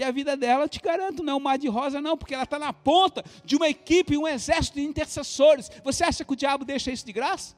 E 0.00 0.02
a 0.02 0.10
vida 0.10 0.34
dela, 0.34 0.66
te 0.66 0.80
garanto, 0.80 1.22
não 1.22 1.34
é 1.34 1.36
um 1.36 1.40
mar 1.40 1.58
de 1.58 1.68
rosa, 1.68 2.00
não, 2.00 2.16
porque 2.16 2.32
ela 2.32 2.44
está 2.44 2.58
na 2.58 2.72
ponta 2.72 3.22
de 3.44 3.54
uma 3.54 3.68
equipe, 3.68 4.16
um 4.16 4.26
exército 4.26 4.80
de 4.80 4.86
intercessores. 4.86 5.70
Você 5.84 6.02
acha 6.02 6.24
que 6.24 6.32
o 6.32 6.36
diabo 6.36 6.64
deixa 6.64 6.90
isso 6.90 7.04
de 7.04 7.12
graça? 7.12 7.54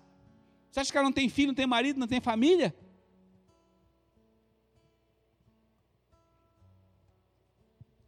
Você 0.68 0.80
acha 0.80 0.90
que 0.90 0.98
ela 0.98 1.04
não 1.04 1.12
tem 1.12 1.28
filho, 1.28 1.50
não 1.50 1.54
tem 1.54 1.68
marido, 1.68 2.00
não 2.00 2.08
tem 2.08 2.20
família? 2.20 2.74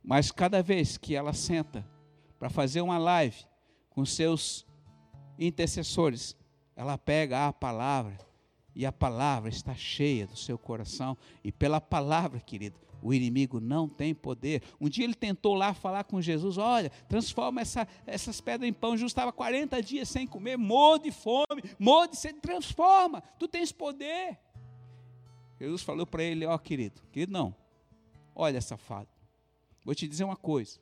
Mas 0.03 0.33
cada 0.33 0.61
vez 0.65 0.97
que 0.97 1.15
ela 1.15 1.33
senta 1.33 1.87
para 2.37 2.51
fazer 2.51 2.81
uma 2.81 2.99
live 2.99 3.47
com 3.89 4.05
seus 4.05 4.67
intercessores, 5.39 6.37
ela 6.75 6.99
pega 6.99 7.47
a 7.47 7.53
palavra 7.53 8.19
e 8.75 8.85
a 8.85 8.91
palavra 8.91 9.49
está 9.49 9.77
cheia 9.77 10.27
do 10.27 10.37
seu 10.37 10.59
coração. 10.59 11.17
E 11.45 11.53
pela 11.53 11.81
palavra, 11.81 12.41
querido, 12.41 12.83
o 13.05 13.13
inimigo 13.13 13.61
não 13.61 13.87
tem 13.87 14.15
poder. 14.15 14.63
Um 14.81 14.89
dia 14.89 15.05
ele 15.05 15.15
tentou 15.15 15.55
lá 15.55 15.75
falar 15.75 16.05
com 16.05 16.23
Jesus: 16.23 16.57
olha, 16.57 16.89
transforma 17.07 17.61
essa, 17.61 17.87
essas 18.07 18.41
pedras 18.41 18.67
em 18.67 18.73
pão. 18.73 18.97
Jesus 18.97 19.11
estava 19.11 19.31
40 19.31 19.83
dias 19.83 20.09
sem 20.09 20.27
comer, 20.27 20.57
morro 20.57 20.97
de 20.97 21.13
fome, 21.13 21.63
morro 21.79 22.07
de 22.07 22.17
sede, 22.17 22.41
transforma, 22.41 23.21
tu 23.39 23.47
tens 23.47 23.71
poder. 23.71 24.39
Jesus 25.61 25.83
falou 25.83 26.07
para 26.07 26.23
ele: 26.23 26.47
ó, 26.47 26.55
oh, 26.55 26.59
querido, 26.59 27.03
querido, 27.13 27.31
não, 27.31 27.55
olha, 28.35 28.59
safado, 28.63 29.11
vou 29.85 29.95
te 29.95 30.09
dizer 30.09 30.25
uma 30.25 30.37
coisa: 30.37 30.81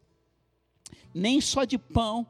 nem 1.12 1.40
só 1.40 1.64
de 1.64 1.76
pão 1.76 2.24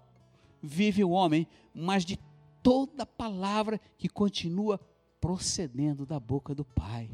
vive 0.62 1.04
o 1.04 1.10
homem, 1.10 1.46
mas 1.74 2.02
de 2.02 2.18
toda 2.62 3.04
palavra 3.04 3.78
que 3.98 4.08
continua 4.08 4.80
procedendo 5.20 6.06
da 6.06 6.18
boca 6.18 6.54
do 6.54 6.64
Pai. 6.64 7.10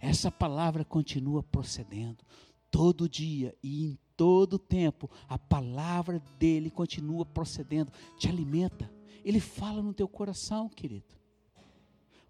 Essa 0.00 0.30
palavra 0.30 0.84
continua 0.84 1.42
procedendo 1.42 2.24
todo 2.70 3.08
dia 3.08 3.54
e 3.62 3.84
em 3.84 3.98
todo 4.16 4.58
tempo. 4.58 5.10
A 5.28 5.38
palavra 5.38 6.22
dele 6.38 6.70
continua 6.70 7.26
procedendo, 7.26 7.92
te 8.18 8.28
alimenta. 8.28 8.90
Ele 9.24 9.38
fala 9.38 9.82
no 9.82 9.92
teu 9.92 10.08
coração, 10.08 10.68
querido. 10.68 11.14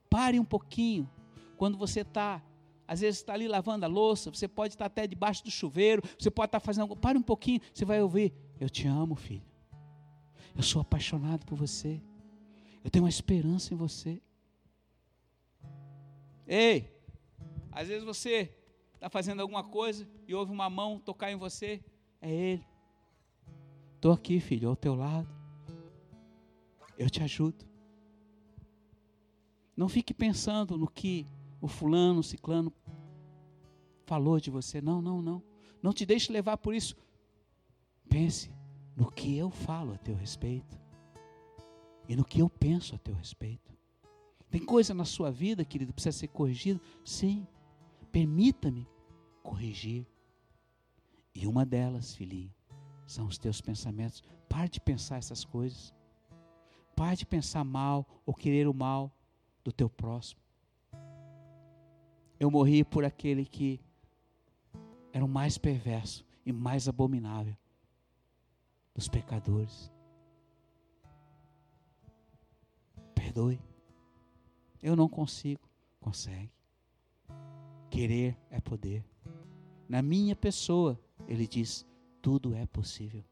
Pare 0.09 0.41
um 0.41 0.45
pouquinho. 0.45 1.09
Quando 1.57 1.79
você 1.79 2.01
está, 2.01 2.43
às 2.89 3.01
vezes 3.01 3.21
está 3.21 3.35
ali 3.35 3.47
lavando 3.47 3.85
a 3.85 3.89
louça, 3.89 4.31
você 4.31 4.49
pode 4.49 4.75
estar 4.75 4.87
até 4.87 5.07
debaixo 5.07 5.45
do 5.45 5.51
chuveiro, 5.51 6.03
você 6.19 6.31
pode 6.31 6.49
estar 6.49 6.59
fazendo 6.59 6.83
algo. 6.83 6.97
Pare 6.97 7.17
um 7.17 7.23
pouquinho, 7.23 7.61
você 7.73 7.85
vai 7.85 8.03
ouvir: 8.03 8.35
Eu 8.59 8.69
te 8.69 8.89
amo, 8.89 9.15
filho. 9.15 9.45
Eu 10.57 10.63
sou 10.63 10.83
apaixonado 10.83 11.47
por 11.47 11.57
você. 11.57 12.03
Eu 12.83 12.91
tenho 12.91 13.05
uma 13.05 13.11
esperança 13.11 13.73
em 13.73 13.77
você. 13.77 14.21
Ei, 16.47 16.91
às 17.73 17.89
vezes 17.89 18.05
você 18.05 18.55
está 18.95 19.09
fazendo 19.09 19.41
alguma 19.41 19.65
coisa 19.65 20.07
e 20.27 20.35
ouve 20.35 20.53
uma 20.53 20.69
mão 20.69 20.99
tocar 20.99 21.31
em 21.31 21.37
você, 21.37 21.83
é 22.21 22.31
Ele. 22.31 22.67
Estou 23.97 24.13
aqui, 24.13 24.41
filho, 24.41 24.69
ao 24.69 24.77
teu 24.77 24.95
lado. 24.95 25.29
Eu 26.99 27.09
te 27.09 27.23
ajudo. 27.23 27.65
Não 29.77 29.89
fique 29.89 30.13
pensando 30.13 30.77
no 30.77 30.87
que 30.87 31.27
o 31.61 31.69
fulano, 31.69 32.21
o 32.21 32.23
ciclano 32.23 32.73
falou 34.05 34.39
de 34.41 34.51
você. 34.51 34.81
Não, 34.81 35.01
não, 35.01 35.23
não. 35.23 35.43
Não 35.83 35.93
te 35.93 36.05
deixe 36.05 36.33
levar 36.33 36.57
por 36.59 36.75
isso. 36.75 36.97
Pense 38.09 38.51
no 38.97 39.11
que 39.11 39.37
eu 39.37 39.51
falo 39.51 39.95
a 39.95 39.99
teu 39.99 40.15
respeito 40.15 40.79
e 42.09 42.17
no 42.17 42.25
que 42.25 42.41
eu 42.41 42.51
penso 42.51 42.95
a 42.95 42.99
teu 42.99 43.15
respeito. 43.15 43.73
Tem 44.51 44.65
coisa 44.65 44.93
na 44.93 45.05
sua 45.05 45.31
vida, 45.31 45.65
querido, 45.65 45.93
que 45.93 45.95
precisa 45.95 46.19
ser 46.19 46.29
corrigido? 46.29 46.81
Sim. 47.05 47.47
Permita-me 48.13 48.89
corrigir. 49.43 50.07
E 51.35 51.47
uma 51.47 51.65
delas, 51.65 52.15
filhinho, 52.15 52.53
são 53.07 53.27
os 53.27 53.39
teus 53.39 53.61
pensamentos. 53.61 54.23
Pare 54.49 54.69
de 54.69 54.81
pensar 54.81 55.19
essas 55.19 55.45
coisas. 55.45 55.95
Pare 56.97 57.17
de 57.17 57.27
pensar 57.27 57.65
mal 57.65 58.07
ou 58.27 58.35
querer 58.35 58.67
o 58.69 58.75
mal 58.75 59.13
do 59.65 59.73
teu 59.73 59.89
próximo. 59.89 60.41
Eu 62.39 62.51
morri 62.51 62.85
por 62.85 63.05
aquele 63.05 63.45
que 63.45 63.81
era 65.13 65.25
o 65.25 65.29
mais 65.29 65.59
perverso 65.59 66.25
e 66.45 66.53
mais 66.53 66.89
abominável 66.89 67.57
dos 68.95 69.09
pecadores. 69.09 69.91
Perdoe. 73.15 73.61
Eu 74.83 74.97
não 74.97 75.09
consigo. 75.09 75.69
Consegue. 76.01 76.60
Querer 77.91 78.37
é 78.51 78.61
poder. 78.61 79.05
Na 79.89 80.01
minha 80.01 80.37
pessoa, 80.37 80.99
ele 81.27 81.47
diz: 81.47 81.87
tudo 82.23 82.55
é 82.55 82.67
possível. 82.67 83.25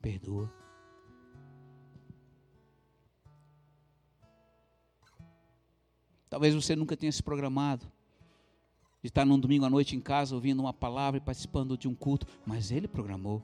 Perdoa. 0.00 0.52
Talvez 6.28 6.54
você 6.54 6.74
nunca 6.74 6.96
tenha 6.96 7.12
se 7.12 7.22
programado 7.22 7.86
de 9.02 9.08
estar 9.08 9.24
num 9.24 9.38
domingo 9.38 9.64
à 9.64 9.70
noite 9.70 9.94
em 9.94 10.00
casa 10.00 10.34
ouvindo 10.34 10.60
uma 10.60 10.72
palavra 10.72 11.18
e 11.18 11.20
participando 11.20 11.78
de 11.78 11.86
um 11.86 11.94
culto, 11.94 12.26
mas 12.44 12.70
ele 12.70 12.88
programou. 12.88 13.42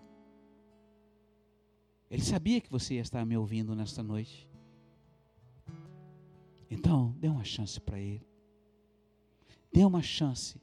Ele 2.11 2.23
sabia 2.23 2.61
que 2.61 2.71
você 2.71 2.95
ia 2.95 3.01
estar 3.01 3.25
me 3.25 3.37
ouvindo 3.37 3.75
nesta 3.75 4.03
noite. 4.03 4.47
Então, 6.71 7.15
dê 7.19 7.29
uma 7.29 7.45
chance 7.45 7.81
para 7.81 7.99
Ele. 7.99 8.27
Dê 9.73 9.85
uma 9.85 10.03
chance 10.03 10.61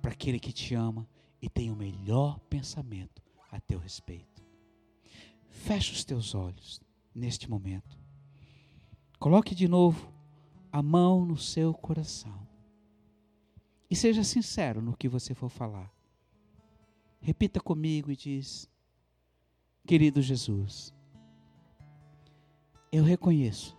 para 0.00 0.12
aquele 0.12 0.38
que 0.38 0.52
te 0.52 0.74
ama 0.74 1.08
e 1.42 1.48
tem 1.48 1.70
o 1.70 1.76
melhor 1.76 2.38
pensamento 2.40 3.22
a 3.50 3.60
teu 3.60 3.78
respeito. 3.78 4.44
Feche 5.48 5.92
os 5.92 6.04
teus 6.04 6.34
olhos 6.34 6.80
neste 7.14 7.50
momento. 7.50 7.98
Coloque 9.18 9.54
de 9.54 9.66
novo 9.66 10.12
a 10.70 10.80
mão 10.80 11.24
no 11.24 11.36
seu 11.36 11.74
coração. 11.74 12.46
E 13.90 13.96
seja 13.96 14.22
sincero 14.22 14.80
no 14.80 14.96
que 14.96 15.08
você 15.08 15.34
for 15.34 15.48
falar. 15.48 15.92
Repita 17.20 17.60
comigo 17.60 18.12
e 18.12 18.16
diz: 18.16 18.70
Querido 19.84 20.22
Jesus, 20.22 20.94
eu 22.92 23.02
reconheço 23.02 23.76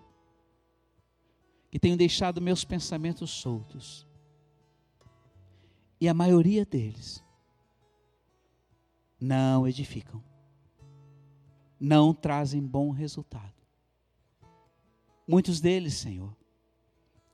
que 1.72 1.80
tenho 1.80 1.96
deixado 1.96 2.42
meus 2.42 2.66
pensamentos 2.66 3.30
soltos. 3.30 4.09
E 6.02 6.08
a 6.08 6.14
maioria 6.14 6.66
deles 6.66 7.24
não 9.20 9.68
edificam, 9.68 10.24
não 11.80 12.14
trazem 12.14 12.66
bom 12.66 12.92
resultado. 12.92 13.54
Muitos 15.28 15.60
deles, 15.60 15.94
Senhor, 15.96 16.36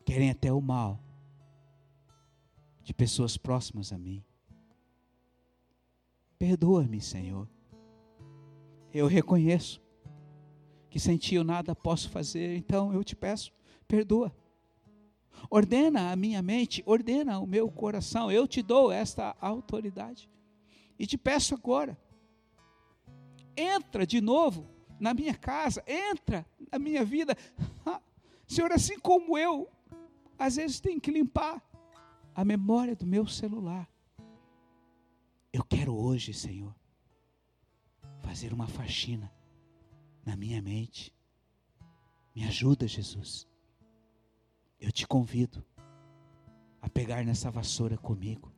querem 0.03 0.29
até 0.29 0.51
o 0.51 0.59
mal 0.59 0.99
de 2.83 2.93
pessoas 2.93 3.37
próximas 3.37 3.91
a 3.93 3.97
mim. 3.97 4.23
Perdoa-me, 6.37 6.99
Senhor. 6.99 7.47
Eu 8.93 9.07
reconheço 9.07 9.81
que 10.89 10.99
sem 10.99 11.17
ti 11.17 11.35
eu 11.35 11.43
nada 11.43 11.75
posso 11.75 12.09
fazer, 12.09 12.55
então 12.57 12.93
eu 12.93 13.03
te 13.03 13.15
peço, 13.15 13.51
perdoa. 13.87 14.33
Ordena 15.49 16.11
a 16.11 16.15
minha 16.15 16.41
mente, 16.41 16.83
ordena 16.85 17.39
o 17.39 17.47
meu 17.47 17.69
coração. 17.69 18.31
Eu 18.31 18.47
te 18.47 18.61
dou 18.61 18.91
esta 18.91 19.35
autoridade. 19.39 20.29
E 20.97 21.05
te 21.05 21.17
peço 21.17 21.53
agora, 21.53 21.97
entra 23.55 24.05
de 24.05 24.21
novo 24.21 24.69
na 24.99 25.13
minha 25.13 25.35
casa, 25.35 25.83
entra 25.87 26.45
na 26.71 26.79
minha 26.79 27.03
vida. 27.03 27.37
Senhor, 28.47 28.71
assim 28.71 28.99
como 28.99 29.37
eu, 29.37 29.69
às 30.37 30.55
vezes 30.55 30.79
tenho 30.79 31.01
que 31.01 31.11
limpar 31.11 31.61
a 32.33 32.43
memória 32.45 32.95
do 32.95 33.05
meu 33.05 33.27
celular. 33.27 33.89
Eu 35.51 35.63
quero 35.63 35.95
hoje, 35.95 36.33
Senhor, 36.33 36.75
fazer 38.19 38.53
uma 38.53 38.67
faxina 38.67 39.31
na 40.25 40.35
minha 40.35 40.61
mente. 40.61 41.13
Me 42.35 42.43
ajuda, 42.43 42.87
Jesus. 42.87 43.47
Eu 44.85 44.91
te 44.91 45.07
convido 45.07 45.65
a 46.79 46.87
pegar 46.87 47.25
nessa 47.25 47.49
vassoura 47.49 47.97
comigo. 47.97 48.53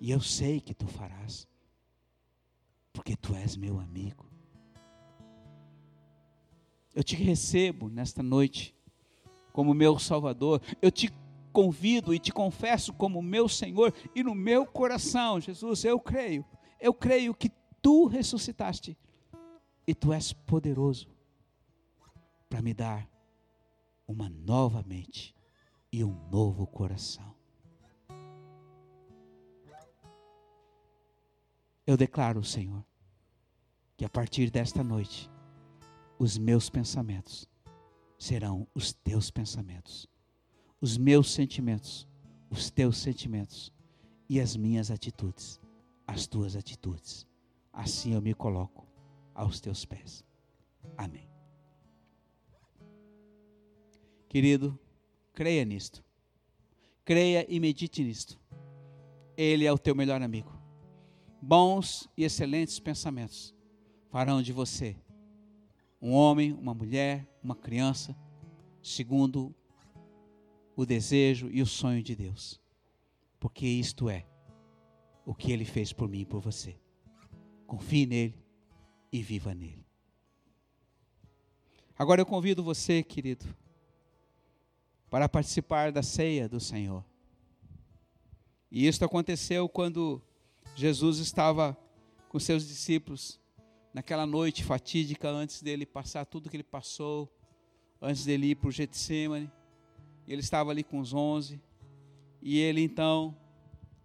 E 0.00 0.12
eu 0.12 0.20
sei 0.20 0.60
que 0.60 0.72
tu 0.72 0.86
farás, 0.86 1.48
porque 2.92 3.16
tu 3.16 3.34
és 3.34 3.56
meu 3.56 3.80
amigo. 3.80 4.30
Eu 6.94 7.02
te 7.02 7.16
recebo 7.16 7.88
nesta 7.88 8.22
noite 8.22 8.76
como 9.52 9.74
meu 9.74 9.98
Salvador. 9.98 10.62
Eu 10.80 10.92
te 10.92 11.12
convido 11.52 12.14
e 12.14 12.20
te 12.20 12.32
confesso 12.32 12.92
como 12.92 13.20
meu 13.20 13.48
Senhor 13.48 13.92
e 14.14 14.22
no 14.22 14.36
meu 14.36 14.64
coração, 14.64 15.40
Jesus, 15.40 15.84
eu 15.84 15.98
creio. 15.98 16.44
Eu 16.80 16.94
creio 16.94 17.34
que 17.34 17.50
tu 17.82 18.06
ressuscitaste 18.06 18.96
e 19.84 19.96
tu 19.96 20.12
és 20.12 20.32
poderoso 20.32 21.08
para 22.48 22.62
me 22.62 22.72
dar 22.72 23.12
uma 24.06 24.28
nova 24.28 24.82
mente 24.82 25.34
e 25.92 26.04
um 26.04 26.14
novo 26.30 26.66
coração. 26.66 27.34
Eu 31.86 31.96
declaro, 31.96 32.42
Senhor, 32.42 32.84
que 33.96 34.04
a 34.04 34.08
partir 34.08 34.50
desta 34.50 34.82
noite, 34.82 35.30
os 36.18 36.38
meus 36.38 36.70
pensamentos 36.70 37.48
serão 38.18 38.66
os 38.74 38.92
teus 38.92 39.30
pensamentos, 39.30 40.08
os 40.80 40.96
meus 40.96 41.32
sentimentos, 41.32 42.08
os 42.48 42.70
teus 42.70 42.96
sentimentos, 42.96 43.72
e 44.28 44.40
as 44.40 44.56
minhas 44.56 44.90
atitudes, 44.90 45.60
as 46.06 46.26
tuas 46.26 46.56
atitudes. 46.56 47.26
Assim 47.72 48.14
eu 48.14 48.22
me 48.22 48.34
coloco 48.34 48.86
aos 49.34 49.60
teus 49.60 49.84
pés. 49.84 50.24
Amém. 50.96 51.33
Querido, 54.34 54.76
creia 55.32 55.64
nisto. 55.64 56.04
Creia 57.04 57.46
e 57.48 57.60
medite 57.60 58.02
nisto. 58.02 58.36
Ele 59.36 59.64
é 59.64 59.72
o 59.72 59.78
teu 59.78 59.94
melhor 59.94 60.20
amigo. 60.20 60.52
Bons 61.40 62.08
e 62.16 62.24
excelentes 62.24 62.80
pensamentos 62.80 63.54
farão 64.10 64.42
de 64.42 64.52
você 64.52 64.96
um 66.02 66.10
homem, 66.10 66.52
uma 66.52 66.74
mulher, 66.74 67.24
uma 67.40 67.54
criança, 67.54 68.12
segundo 68.82 69.54
o 70.74 70.84
desejo 70.84 71.48
e 71.48 71.62
o 71.62 71.66
sonho 71.66 72.02
de 72.02 72.16
Deus. 72.16 72.60
Porque 73.38 73.64
isto 73.64 74.08
é 74.08 74.26
o 75.24 75.32
que 75.32 75.52
ele 75.52 75.64
fez 75.64 75.92
por 75.92 76.08
mim 76.08 76.22
e 76.22 76.26
por 76.26 76.40
você. 76.40 76.76
Confie 77.68 78.04
nele 78.04 78.44
e 79.12 79.22
viva 79.22 79.54
nele. 79.54 79.86
Agora 81.96 82.20
eu 82.20 82.26
convido 82.26 82.64
você, 82.64 83.00
querido, 83.00 83.46
para 85.14 85.28
participar 85.28 85.92
da 85.92 86.02
ceia 86.02 86.48
do 86.48 86.58
Senhor. 86.58 87.04
E 88.68 88.84
isto 88.84 89.04
aconteceu 89.04 89.68
quando 89.68 90.20
Jesus 90.74 91.18
estava 91.18 91.78
com 92.28 92.40
seus 92.40 92.66
discípulos 92.66 93.40
naquela 93.92 94.26
noite 94.26 94.64
fatídica 94.64 95.28
antes 95.28 95.62
dele 95.62 95.86
passar 95.86 96.26
tudo 96.26 96.50
que 96.50 96.56
ele 96.56 96.64
passou, 96.64 97.32
antes 98.02 98.24
dele 98.24 98.48
ir 98.48 98.54
para 98.56 98.66
o 98.66 98.72
Getsemane. 98.72 99.48
Ele 100.26 100.40
estava 100.40 100.72
ali 100.72 100.82
com 100.82 100.98
os 100.98 101.14
onze 101.14 101.62
e 102.42 102.58
ele 102.58 102.80
então 102.80 103.36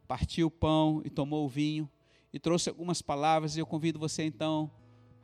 partiu 0.08 0.46
o 0.46 0.52
pão 0.52 1.02
e 1.04 1.10
tomou 1.10 1.44
o 1.44 1.50
vinho 1.50 1.90
e 2.32 2.38
trouxe 2.38 2.70
algumas 2.70 3.02
palavras 3.02 3.58
e 3.58 3.60
eu 3.60 3.66
convido 3.66 3.98
você 3.98 4.22
então 4.22 4.70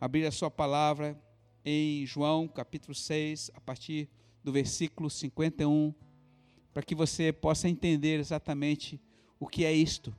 abrir 0.01 0.25
a 0.25 0.31
sua 0.31 0.49
palavra 0.49 1.15
em 1.63 2.07
João 2.07 2.47
capítulo 2.47 2.95
6, 2.95 3.51
a 3.53 3.61
partir 3.61 4.09
do 4.45 4.51
versículo 4.51 5.09
51, 5.09 5.91
para 6.71 6.83
que 6.83 6.93
você 6.93 7.33
possa 7.33 7.67
entender 7.67 8.19
exatamente 8.19 9.01
o 9.39 9.47
que 9.47 9.65
é 9.65 9.73
isto. 9.73 10.15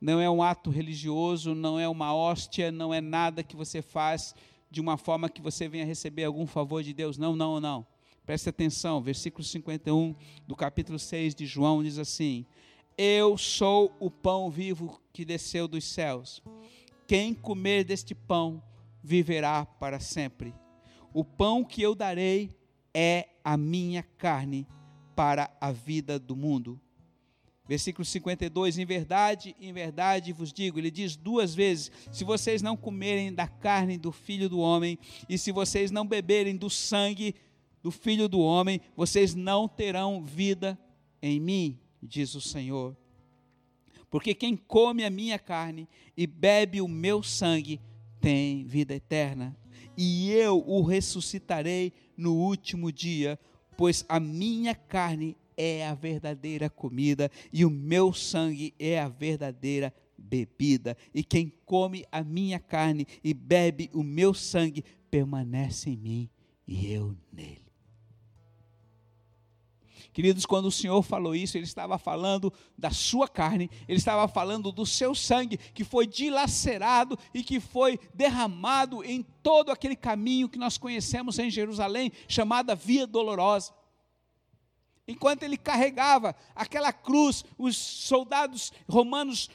Não 0.00 0.20
é 0.20 0.30
um 0.30 0.40
ato 0.40 0.70
religioso, 0.70 1.52
não 1.52 1.76
é 1.76 1.88
uma 1.88 2.14
hóstia, 2.14 2.70
não 2.70 2.94
é 2.94 3.00
nada 3.00 3.42
que 3.42 3.56
você 3.56 3.82
faz 3.82 4.36
de 4.70 4.80
uma 4.80 4.96
forma 4.96 5.28
que 5.28 5.42
você 5.42 5.68
venha 5.68 5.84
receber 5.84 6.22
algum 6.22 6.46
favor 6.46 6.80
de 6.80 6.92
Deus. 6.92 7.18
Não, 7.18 7.34
não, 7.34 7.58
não. 7.58 7.84
Preste 8.24 8.48
atenção, 8.48 9.02
versículo 9.02 9.42
51 9.42 10.14
do 10.46 10.54
capítulo 10.54 10.96
6 10.98 11.34
de 11.34 11.44
João 11.44 11.82
diz 11.82 11.98
assim: 11.98 12.46
Eu 12.96 13.36
sou 13.36 13.92
o 13.98 14.08
pão 14.08 14.48
vivo 14.48 15.00
que 15.12 15.24
desceu 15.24 15.66
dos 15.66 15.82
céus. 15.84 16.40
Quem 17.08 17.34
comer 17.34 17.82
deste 17.82 18.14
pão 18.14 18.62
viverá 19.02 19.66
para 19.66 19.98
sempre. 19.98 20.54
O 21.12 21.24
pão 21.24 21.64
que 21.64 21.82
eu 21.82 21.96
darei 21.96 22.54
é 22.98 23.28
a 23.46 23.56
minha 23.56 24.02
carne 24.02 24.66
para 25.14 25.48
a 25.60 25.70
vida 25.70 26.18
do 26.18 26.34
mundo. 26.34 26.80
Versículo 27.68 28.04
52, 28.04 28.76
em 28.76 28.84
verdade, 28.84 29.54
em 29.60 29.72
verdade 29.72 30.32
vos 30.32 30.52
digo, 30.52 30.80
ele 30.80 30.90
diz 30.90 31.14
duas 31.14 31.54
vezes: 31.54 31.92
se 32.10 32.24
vocês 32.24 32.60
não 32.60 32.76
comerem 32.76 33.32
da 33.32 33.46
carne 33.46 33.96
do 33.96 34.10
filho 34.10 34.48
do 34.48 34.58
homem, 34.58 34.98
e 35.28 35.38
se 35.38 35.52
vocês 35.52 35.92
não 35.92 36.04
beberem 36.04 36.56
do 36.56 36.68
sangue 36.68 37.36
do 37.80 37.92
filho 37.92 38.28
do 38.28 38.40
homem, 38.40 38.80
vocês 38.96 39.32
não 39.32 39.68
terão 39.68 40.24
vida 40.24 40.76
em 41.22 41.38
mim, 41.38 41.78
diz 42.02 42.34
o 42.34 42.40
Senhor. 42.40 42.96
Porque 44.10 44.34
quem 44.34 44.56
come 44.56 45.04
a 45.04 45.10
minha 45.10 45.38
carne 45.38 45.88
e 46.16 46.26
bebe 46.26 46.80
o 46.80 46.88
meu 46.88 47.22
sangue 47.22 47.80
tem 48.20 48.64
vida 48.64 48.92
eterna, 48.92 49.56
e 49.96 50.32
eu 50.32 50.64
o 50.66 50.82
ressuscitarei 50.82 51.92
no 52.16 52.34
último 52.34 52.90
dia, 52.90 53.38
pois 53.76 54.04
a 54.08 54.18
minha 54.18 54.74
carne 54.74 55.36
é 55.56 55.86
a 55.86 55.94
verdadeira 55.94 56.68
comida 56.68 57.30
e 57.52 57.64
o 57.64 57.70
meu 57.70 58.12
sangue 58.12 58.74
é 58.78 59.00
a 59.00 59.08
verdadeira 59.08 59.92
bebida. 60.16 60.96
E 61.14 61.22
quem 61.22 61.52
come 61.64 62.04
a 62.10 62.22
minha 62.22 62.58
carne 62.58 63.06
e 63.22 63.32
bebe 63.32 63.90
o 63.92 64.02
meu 64.02 64.34
sangue 64.34 64.84
permanece 65.10 65.90
em 65.90 65.96
mim 65.96 66.30
e 66.66 66.92
eu 66.92 67.16
nele. 67.32 67.65
Queridos, 70.16 70.46
quando 70.46 70.64
o 70.64 70.72
Senhor 70.72 71.02
falou 71.02 71.34
isso, 71.34 71.58
Ele 71.58 71.66
estava 71.66 71.98
falando 71.98 72.50
da 72.78 72.90
sua 72.90 73.28
carne, 73.28 73.70
Ele 73.86 73.98
estava 73.98 74.26
falando 74.26 74.72
do 74.72 74.86
seu 74.86 75.14
sangue 75.14 75.58
que 75.58 75.84
foi 75.84 76.06
dilacerado 76.06 77.18
e 77.34 77.44
que 77.44 77.60
foi 77.60 78.00
derramado 78.14 79.04
em 79.04 79.22
todo 79.42 79.70
aquele 79.70 79.94
caminho 79.94 80.48
que 80.48 80.58
nós 80.58 80.78
conhecemos 80.78 81.38
em 81.38 81.50
Jerusalém, 81.50 82.10
chamada 82.26 82.74
Via 82.74 83.06
Dolorosa. 83.06 83.74
Enquanto 85.06 85.42
ele 85.42 85.58
carregava 85.58 86.34
aquela 86.54 86.94
cruz, 86.94 87.44
os 87.58 87.76
soldados 87.76 88.72
romanos 88.88 89.50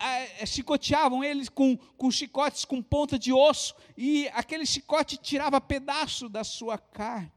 é, 0.00 0.44
chicoteavam 0.44 1.22
eles 1.22 1.48
com, 1.48 1.76
com 1.96 2.10
chicotes 2.10 2.64
com 2.64 2.82
ponta 2.82 3.16
de 3.16 3.32
osso, 3.32 3.76
e 3.96 4.26
aquele 4.30 4.66
chicote 4.66 5.16
tirava 5.16 5.60
pedaço 5.60 6.28
da 6.28 6.42
sua 6.42 6.76
carne. 6.78 7.30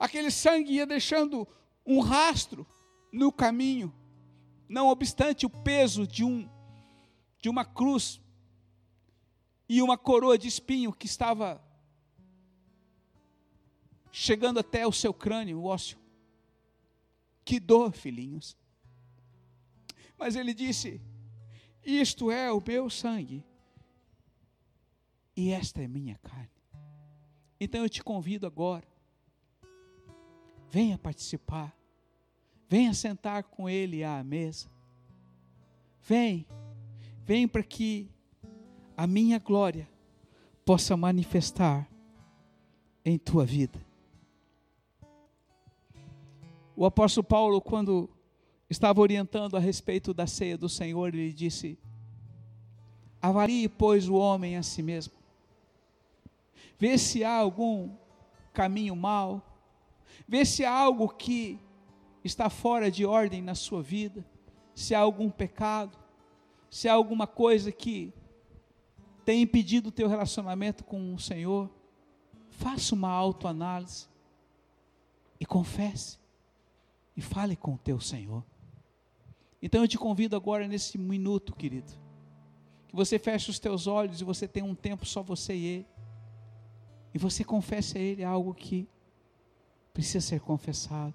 Aquele 0.00 0.30
sangue 0.30 0.72
ia 0.72 0.86
deixando 0.86 1.46
um 1.84 2.00
rastro 2.00 2.66
no 3.12 3.30
caminho, 3.30 3.94
não 4.66 4.88
obstante 4.88 5.44
o 5.44 5.50
peso 5.50 6.06
de, 6.06 6.24
um, 6.24 6.48
de 7.38 7.50
uma 7.50 7.66
cruz 7.66 8.18
e 9.68 9.82
uma 9.82 9.98
coroa 9.98 10.38
de 10.38 10.48
espinho 10.48 10.90
que 10.90 11.04
estava 11.04 11.62
chegando 14.10 14.58
até 14.58 14.86
o 14.86 14.92
seu 14.92 15.12
crânio, 15.12 15.60
o 15.60 15.66
ósseo. 15.66 15.98
Que 17.44 17.60
dor, 17.60 17.92
filhinhos. 17.92 18.56
Mas 20.16 20.34
ele 20.34 20.54
disse: 20.54 20.98
Isto 21.84 22.30
é 22.30 22.50
o 22.50 22.62
meu 22.66 22.88
sangue, 22.88 23.44
e 25.36 25.50
esta 25.50 25.82
é 25.82 25.86
minha 25.86 26.16
carne. 26.22 26.48
Então 27.60 27.82
eu 27.82 27.88
te 27.90 28.02
convido 28.02 28.46
agora 28.46 28.89
venha 30.70 30.96
participar, 30.96 31.76
venha 32.68 32.94
sentar 32.94 33.42
com 33.44 33.68
Ele 33.68 34.04
à 34.04 34.22
mesa. 34.22 34.68
Vem, 36.02 36.46
vem 37.24 37.46
para 37.46 37.62
que 37.62 38.08
a 38.96 39.06
minha 39.06 39.38
glória 39.38 39.88
possa 40.64 40.96
manifestar 40.96 41.88
em 43.04 43.18
tua 43.18 43.44
vida. 43.44 43.84
O 46.76 46.86
apóstolo 46.86 47.24
Paulo, 47.24 47.60
quando 47.60 48.08
estava 48.68 49.00
orientando 49.00 49.56
a 49.56 49.60
respeito 49.60 50.14
da 50.14 50.26
ceia 50.26 50.56
do 50.56 50.68
Senhor, 50.68 51.08
ele 51.08 51.32
disse: 51.32 51.78
Avalie, 53.20 53.68
pois, 53.68 54.08
o 54.08 54.14
homem 54.14 54.56
a 54.56 54.62
si 54.62 54.82
mesmo. 54.82 55.12
Vê 56.78 56.96
se 56.96 57.22
há 57.22 57.36
algum 57.36 57.90
caminho 58.52 58.96
mau. 58.96 59.49
Vê 60.26 60.44
se 60.44 60.64
há 60.64 60.72
algo 60.72 61.08
que 61.08 61.58
está 62.24 62.48
fora 62.48 62.90
de 62.90 63.04
ordem 63.04 63.42
na 63.42 63.54
sua 63.54 63.82
vida. 63.82 64.24
Se 64.74 64.94
há 64.94 65.00
algum 65.00 65.30
pecado. 65.30 65.98
Se 66.70 66.88
há 66.88 66.92
alguma 66.92 67.26
coisa 67.26 67.72
que 67.72 68.12
tem 69.24 69.42
impedido 69.42 69.88
o 69.88 69.92
teu 69.92 70.08
relacionamento 70.08 70.84
com 70.84 71.14
o 71.14 71.18
Senhor. 71.18 71.70
Faça 72.48 72.94
uma 72.94 73.10
autoanálise 73.10 74.08
e 75.38 75.46
confesse 75.46 76.18
e 77.16 77.22
fale 77.22 77.56
com 77.56 77.74
o 77.74 77.78
teu 77.78 78.00
Senhor. 78.00 78.44
Então 79.62 79.82
eu 79.82 79.88
te 79.88 79.98
convido 79.98 80.36
agora 80.36 80.66
nesse 80.66 80.96
minuto, 80.96 81.54
querido, 81.54 81.92
que 82.88 82.96
você 82.96 83.18
feche 83.18 83.50
os 83.50 83.58
teus 83.58 83.86
olhos 83.86 84.20
e 84.20 84.24
você 84.24 84.48
tenha 84.48 84.66
um 84.66 84.74
tempo 84.74 85.04
só 85.06 85.22
você 85.22 85.54
e 85.54 85.64
Ele. 85.64 85.86
E 87.12 87.18
você 87.18 87.44
confesse 87.44 87.98
a 87.98 88.00
Ele 88.00 88.24
algo 88.24 88.54
que 88.54 88.88
precisa 89.92 90.20
ser 90.20 90.40
confessado. 90.40 91.14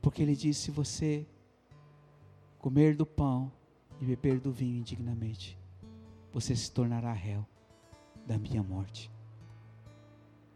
Porque 0.00 0.22
Ele 0.22 0.36
disse: 0.36 0.62
se 0.62 0.70
você 0.70 1.26
comer 2.58 2.96
do 2.96 3.06
pão 3.06 3.52
e 4.00 4.04
beber 4.04 4.40
do 4.40 4.52
vinho 4.52 4.78
indignamente, 4.78 5.58
você 6.32 6.54
se 6.54 6.70
tornará 6.70 7.12
réu 7.12 7.46
da 8.26 8.38
minha 8.38 8.62
morte. 8.62 9.10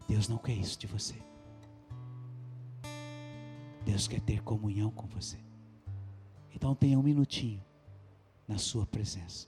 Deus 0.07 0.27
não 0.27 0.37
quer 0.37 0.53
isso 0.53 0.77
de 0.77 0.87
você. 0.87 1.15
Deus 3.83 4.07
quer 4.07 4.21
ter 4.21 4.41
comunhão 4.43 4.89
com 4.91 5.07
você. 5.07 5.37
Então 6.53 6.73
tenha 6.75 6.97
um 6.97 7.03
minutinho 7.03 7.61
na 8.47 8.57
sua 8.57 8.85
presença. 8.85 9.47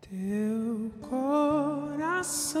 Teu 0.00 0.90
coração 1.00 2.54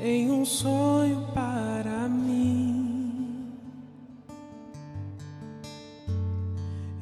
tem 0.00 0.30
um 0.30 0.44
sonho 0.44 1.26
para 1.32 2.08
mim. 2.08 3.52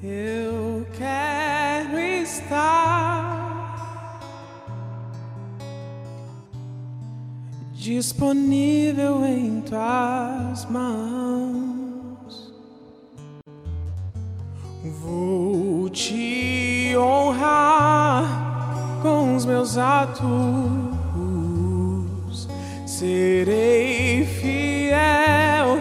Eu 0.02 0.86
quero 0.96 1.98
estar 1.98 4.20
disponível 7.72 9.24
em 9.24 9.60
tuas 9.62 10.66
mãos. 10.70 12.52
Vou 15.00 15.88
te 15.90 16.94
honrar 16.96 19.00
com 19.02 19.36
os 19.36 19.44
meus 19.44 19.78
atos. 19.78 20.83
Serei 23.04 24.24
fiel, 24.24 25.78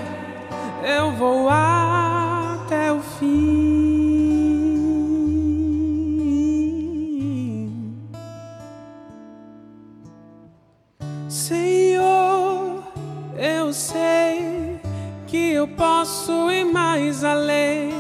eu 0.84 1.14
vou 1.14 1.48
até 1.48 2.92
o 2.92 3.00
fim. 3.00 3.30
Senhor, 11.30 12.84
eu 13.38 13.72
sei 13.72 14.78
que 15.26 15.54
eu 15.54 15.66
posso 15.66 16.52
ir 16.52 16.66
mais 16.66 17.24
além, 17.24 17.94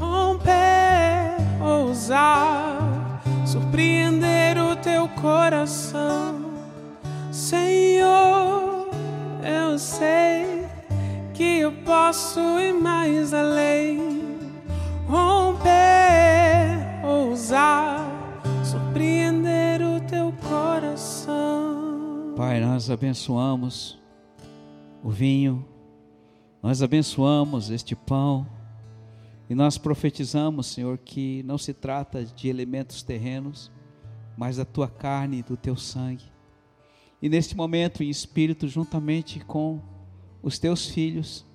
romper, 0.00 1.36
ousar, 1.62 3.20
surpreender 3.44 4.56
o 4.56 4.74
teu 4.76 5.06
coração. 5.20 6.46
Senhor, 7.30 7.95
eu 9.76 9.78
sei 9.78 10.66
que 11.34 11.58
eu 11.58 11.70
posso 11.84 12.40
ir 12.58 12.72
mais 12.72 13.34
além, 13.34 13.98
romper, 15.06 15.68
ousar, 17.04 18.10
surpreender 18.64 19.82
o 19.82 20.00
teu 20.00 20.32
coração. 20.48 22.32
Pai, 22.34 22.58
nós 22.58 22.88
abençoamos 22.88 23.98
o 25.04 25.10
vinho, 25.10 25.62
nós 26.62 26.80
abençoamos 26.80 27.68
este 27.68 27.94
pão 27.94 28.46
e 29.46 29.54
nós 29.54 29.76
profetizamos, 29.76 30.68
Senhor, 30.68 30.96
que 30.96 31.42
não 31.42 31.58
se 31.58 31.74
trata 31.74 32.24
de 32.24 32.48
elementos 32.48 33.02
terrenos, 33.02 33.70
mas 34.38 34.56
da 34.56 34.64
tua 34.64 34.88
carne 34.88 35.40
e 35.40 35.42
do 35.42 35.54
teu 35.54 35.76
sangue. 35.76 36.34
E 37.20 37.28
neste 37.28 37.56
momento, 37.56 38.02
em 38.02 38.10
espírito, 38.10 38.68
juntamente 38.68 39.40
com 39.40 39.80
os 40.42 40.58
teus 40.58 40.86
filhos, 40.86 41.46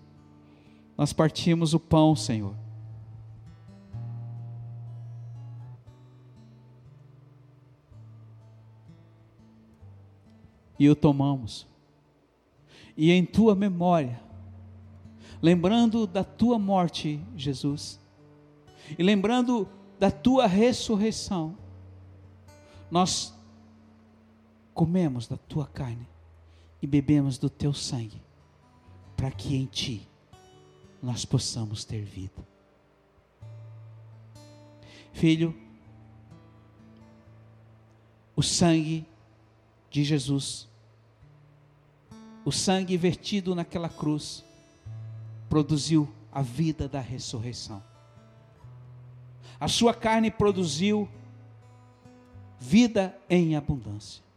nós 0.97 1.13
partimos 1.13 1.73
o 1.73 1.79
pão, 1.79 2.15
Senhor. 2.15 2.55
E 10.77 10.89
o 10.89 10.95
tomamos. 10.95 11.67
E 12.97 13.11
em 13.11 13.23
tua 13.23 13.55
memória, 13.55 14.19
lembrando 15.41 16.05
da 16.05 16.23
tua 16.23 16.57
morte, 16.59 17.21
Jesus, 17.35 17.99
e 18.97 19.03
lembrando 19.03 19.67
da 19.99 20.11
tua 20.11 20.47
ressurreição, 20.47 21.55
nós 22.89 23.33
comemos 24.81 25.27
da 25.27 25.37
tua 25.37 25.67
carne 25.67 26.07
e 26.81 26.87
bebemos 26.87 27.37
do 27.37 27.51
teu 27.51 27.71
sangue, 27.71 28.19
para 29.15 29.29
que 29.29 29.55
em 29.55 29.67
ti 29.67 30.09
nós 31.03 31.23
possamos 31.23 31.85
ter 31.85 32.01
vida. 32.03 32.43
Filho, 35.13 35.55
o 38.35 38.41
sangue 38.41 39.05
de 39.91 40.03
Jesus, 40.03 40.67
o 42.43 42.51
sangue 42.51 42.97
vertido 42.97 43.53
naquela 43.53 43.87
cruz, 43.87 44.43
produziu 45.47 46.11
a 46.31 46.41
vida 46.41 46.87
da 46.87 46.99
ressurreição. 46.99 47.83
A 49.59 49.67
sua 49.67 49.93
carne 49.93 50.31
produziu 50.31 51.07
vida 52.59 53.15
em 53.29 53.55
abundância. 53.55 54.30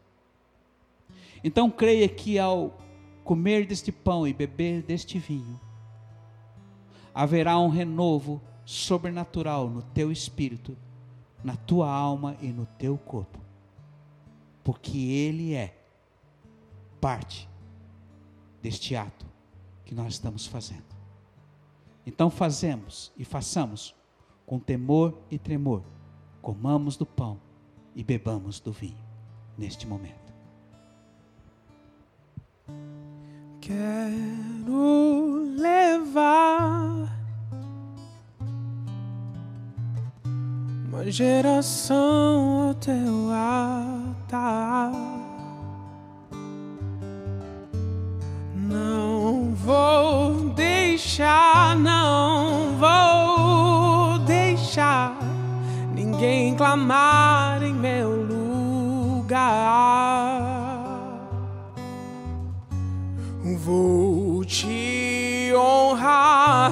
Então 1.45 1.70
creia 1.70 2.09
que 2.09 2.38
ao 2.38 2.80
comer 3.22 3.66
deste 3.66 3.92
pão 3.92 4.26
e 4.26 4.32
beber 4.32 4.82
deste 4.82 5.18
vinho, 5.18 5.61
haverá 7.14 7.59
um 7.59 7.68
renovo 7.68 8.40
sobrenatural 8.64 9.68
no 9.68 9.82
teu 9.82 10.11
espírito, 10.11 10.76
na 11.45 11.55
tua 11.55 11.90
alma 11.90 12.34
e 12.40 12.49
no 12.49 12.64
teu 12.64 12.97
corpo, 12.97 13.38
porque 14.64 14.97
Ele 14.97 15.53
é 15.53 15.78
parte 17.01 17.47
deste 18.62 18.97
ato 18.97 19.26
que 19.84 19.95
nós 19.95 20.14
estamos 20.14 20.47
fazendo. 20.47 20.95
Então 22.07 22.30
fazemos 22.30 23.12
e 23.16 23.24
façamos 23.24 23.95
com 24.47 24.59
temor 24.59 25.18
e 25.30 25.38
tremor, 25.38 25.82
comamos 26.40 26.97
do 26.97 27.05
pão 27.05 27.38
e 27.95 28.03
bebamos 28.03 28.61
do 28.61 28.72
vinho 28.72 29.05
neste 29.57 29.86
momento. 29.86 30.24
Quero 33.67 35.57
levar 35.57 37.09
uma 40.87 41.11
geração 41.11 42.69
ao 42.69 42.75
teu 42.75 43.33
altar. 43.33 44.93
Não 48.55 49.55
vou 49.55 50.51
deixar, 50.51 51.75
não 51.79 52.77
vou 52.79 54.19
deixar 54.27 55.17
ninguém 55.95 56.55
clamar 56.55 57.43
Vou 63.65 64.45
te 64.45 65.51
honrar 65.57 66.71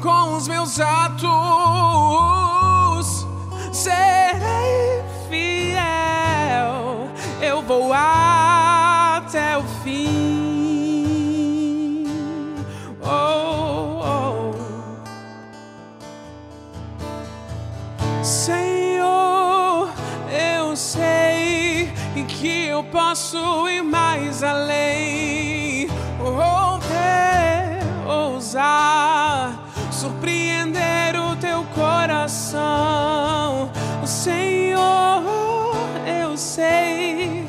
com 0.00 0.36
os 0.36 0.46
meus 0.46 0.78
atos. 0.78 2.35
Posso 23.06 23.68
ir 23.68 23.84
mais 23.84 24.42
além. 24.42 25.86
Romper, 26.18 27.78
ousar, 28.04 29.64
surpreender 29.92 31.14
o 31.14 31.36
teu 31.36 31.62
coração. 31.66 33.70
Senhor, 34.04 35.22
eu 36.04 36.36
sei 36.36 37.46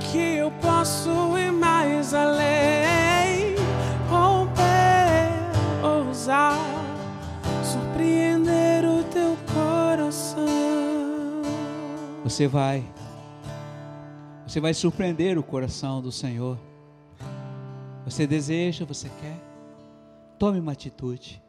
que 0.00 0.36
eu 0.36 0.50
posso 0.60 1.38
ir 1.38 1.52
mais 1.52 2.12
além. 2.12 3.54
Romper, 4.10 5.30
ousar, 5.80 6.58
surpreender 7.62 8.84
o 8.84 9.04
teu 9.04 9.38
coração. 9.54 10.44
Você 12.24 12.48
vai. 12.48 12.82
Você 14.48 14.60
vai 14.60 14.72
surpreender 14.72 15.38
o 15.38 15.42
coração 15.42 16.00
do 16.00 16.10
Senhor. 16.10 16.58
Você 18.06 18.26
deseja, 18.26 18.86
você 18.86 19.10
quer? 19.20 19.38
Tome 20.38 20.58
uma 20.58 20.72
atitude. 20.72 21.42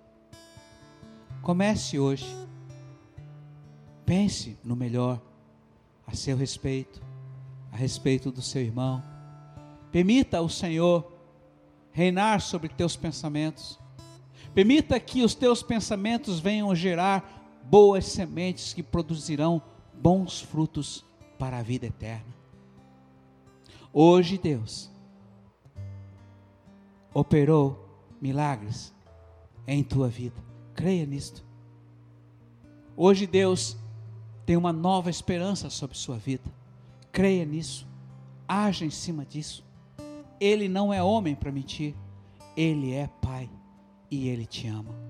Comece 1.41 1.97
hoje. 1.97 2.25
Pense 4.05 4.59
no 4.61 4.75
melhor 4.75 5.21
a 6.05 6.13
seu 6.13 6.35
respeito, 6.35 7.01
a 7.71 7.77
respeito 7.77 8.33
do 8.33 8.41
seu 8.41 8.61
irmão. 8.61 9.01
Permita 9.93 10.39
ao 10.39 10.49
Senhor 10.49 11.09
reinar 11.93 12.41
sobre 12.41 12.67
teus 12.67 12.97
pensamentos. 12.97 13.79
Permita 14.53 14.99
que 14.99 15.23
os 15.23 15.33
teus 15.33 15.63
pensamentos 15.63 16.41
venham 16.41 16.75
gerar 16.75 17.47
boas 17.63 18.07
sementes 18.07 18.73
que 18.73 18.83
produzirão 18.83 19.61
bons 19.93 20.41
frutos 20.41 21.05
para 21.37 21.59
a 21.59 21.63
vida 21.63 21.85
eterna. 21.85 22.38
Hoje, 23.93 24.37
Deus 24.37 24.89
operou 27.13 27.87
milagres 28.21 28.93
em 29.67 29.83
tua 29.83 30.07
vida. 30.07 30.35
Creia 30.75 31.05
nisto. 31.05 31.43
Hoje, 32.95 33.25
Deus 33.25 33.77
tem 34.45 34.55
uma 34.55 34.73
nova 34.73 35.09
esperança 35.09 35.69
sobre 35.69 35.97
sua 35.97 36.17
vida. 36.17 36.51
Creia 37.11 37.45
nisso. 37.45 37.87
Haja 38.47 38.85
em 38.85 38.89
cima 38.89 39.25
disso. 39.25 39.65
Ele 40.39 40.69
não 40.69 40.93
é 40.93 41.01
homem 41.03 41.35
para 41.35 41.51
mentir. 41.51 41.95
Ele 42.55 42.93
é 42.93 43.07
Pai 43.21 43.49
e 44.09 44.27
ele 44.27 44.45
te 44.45 44.67
ama. 44.67 45.08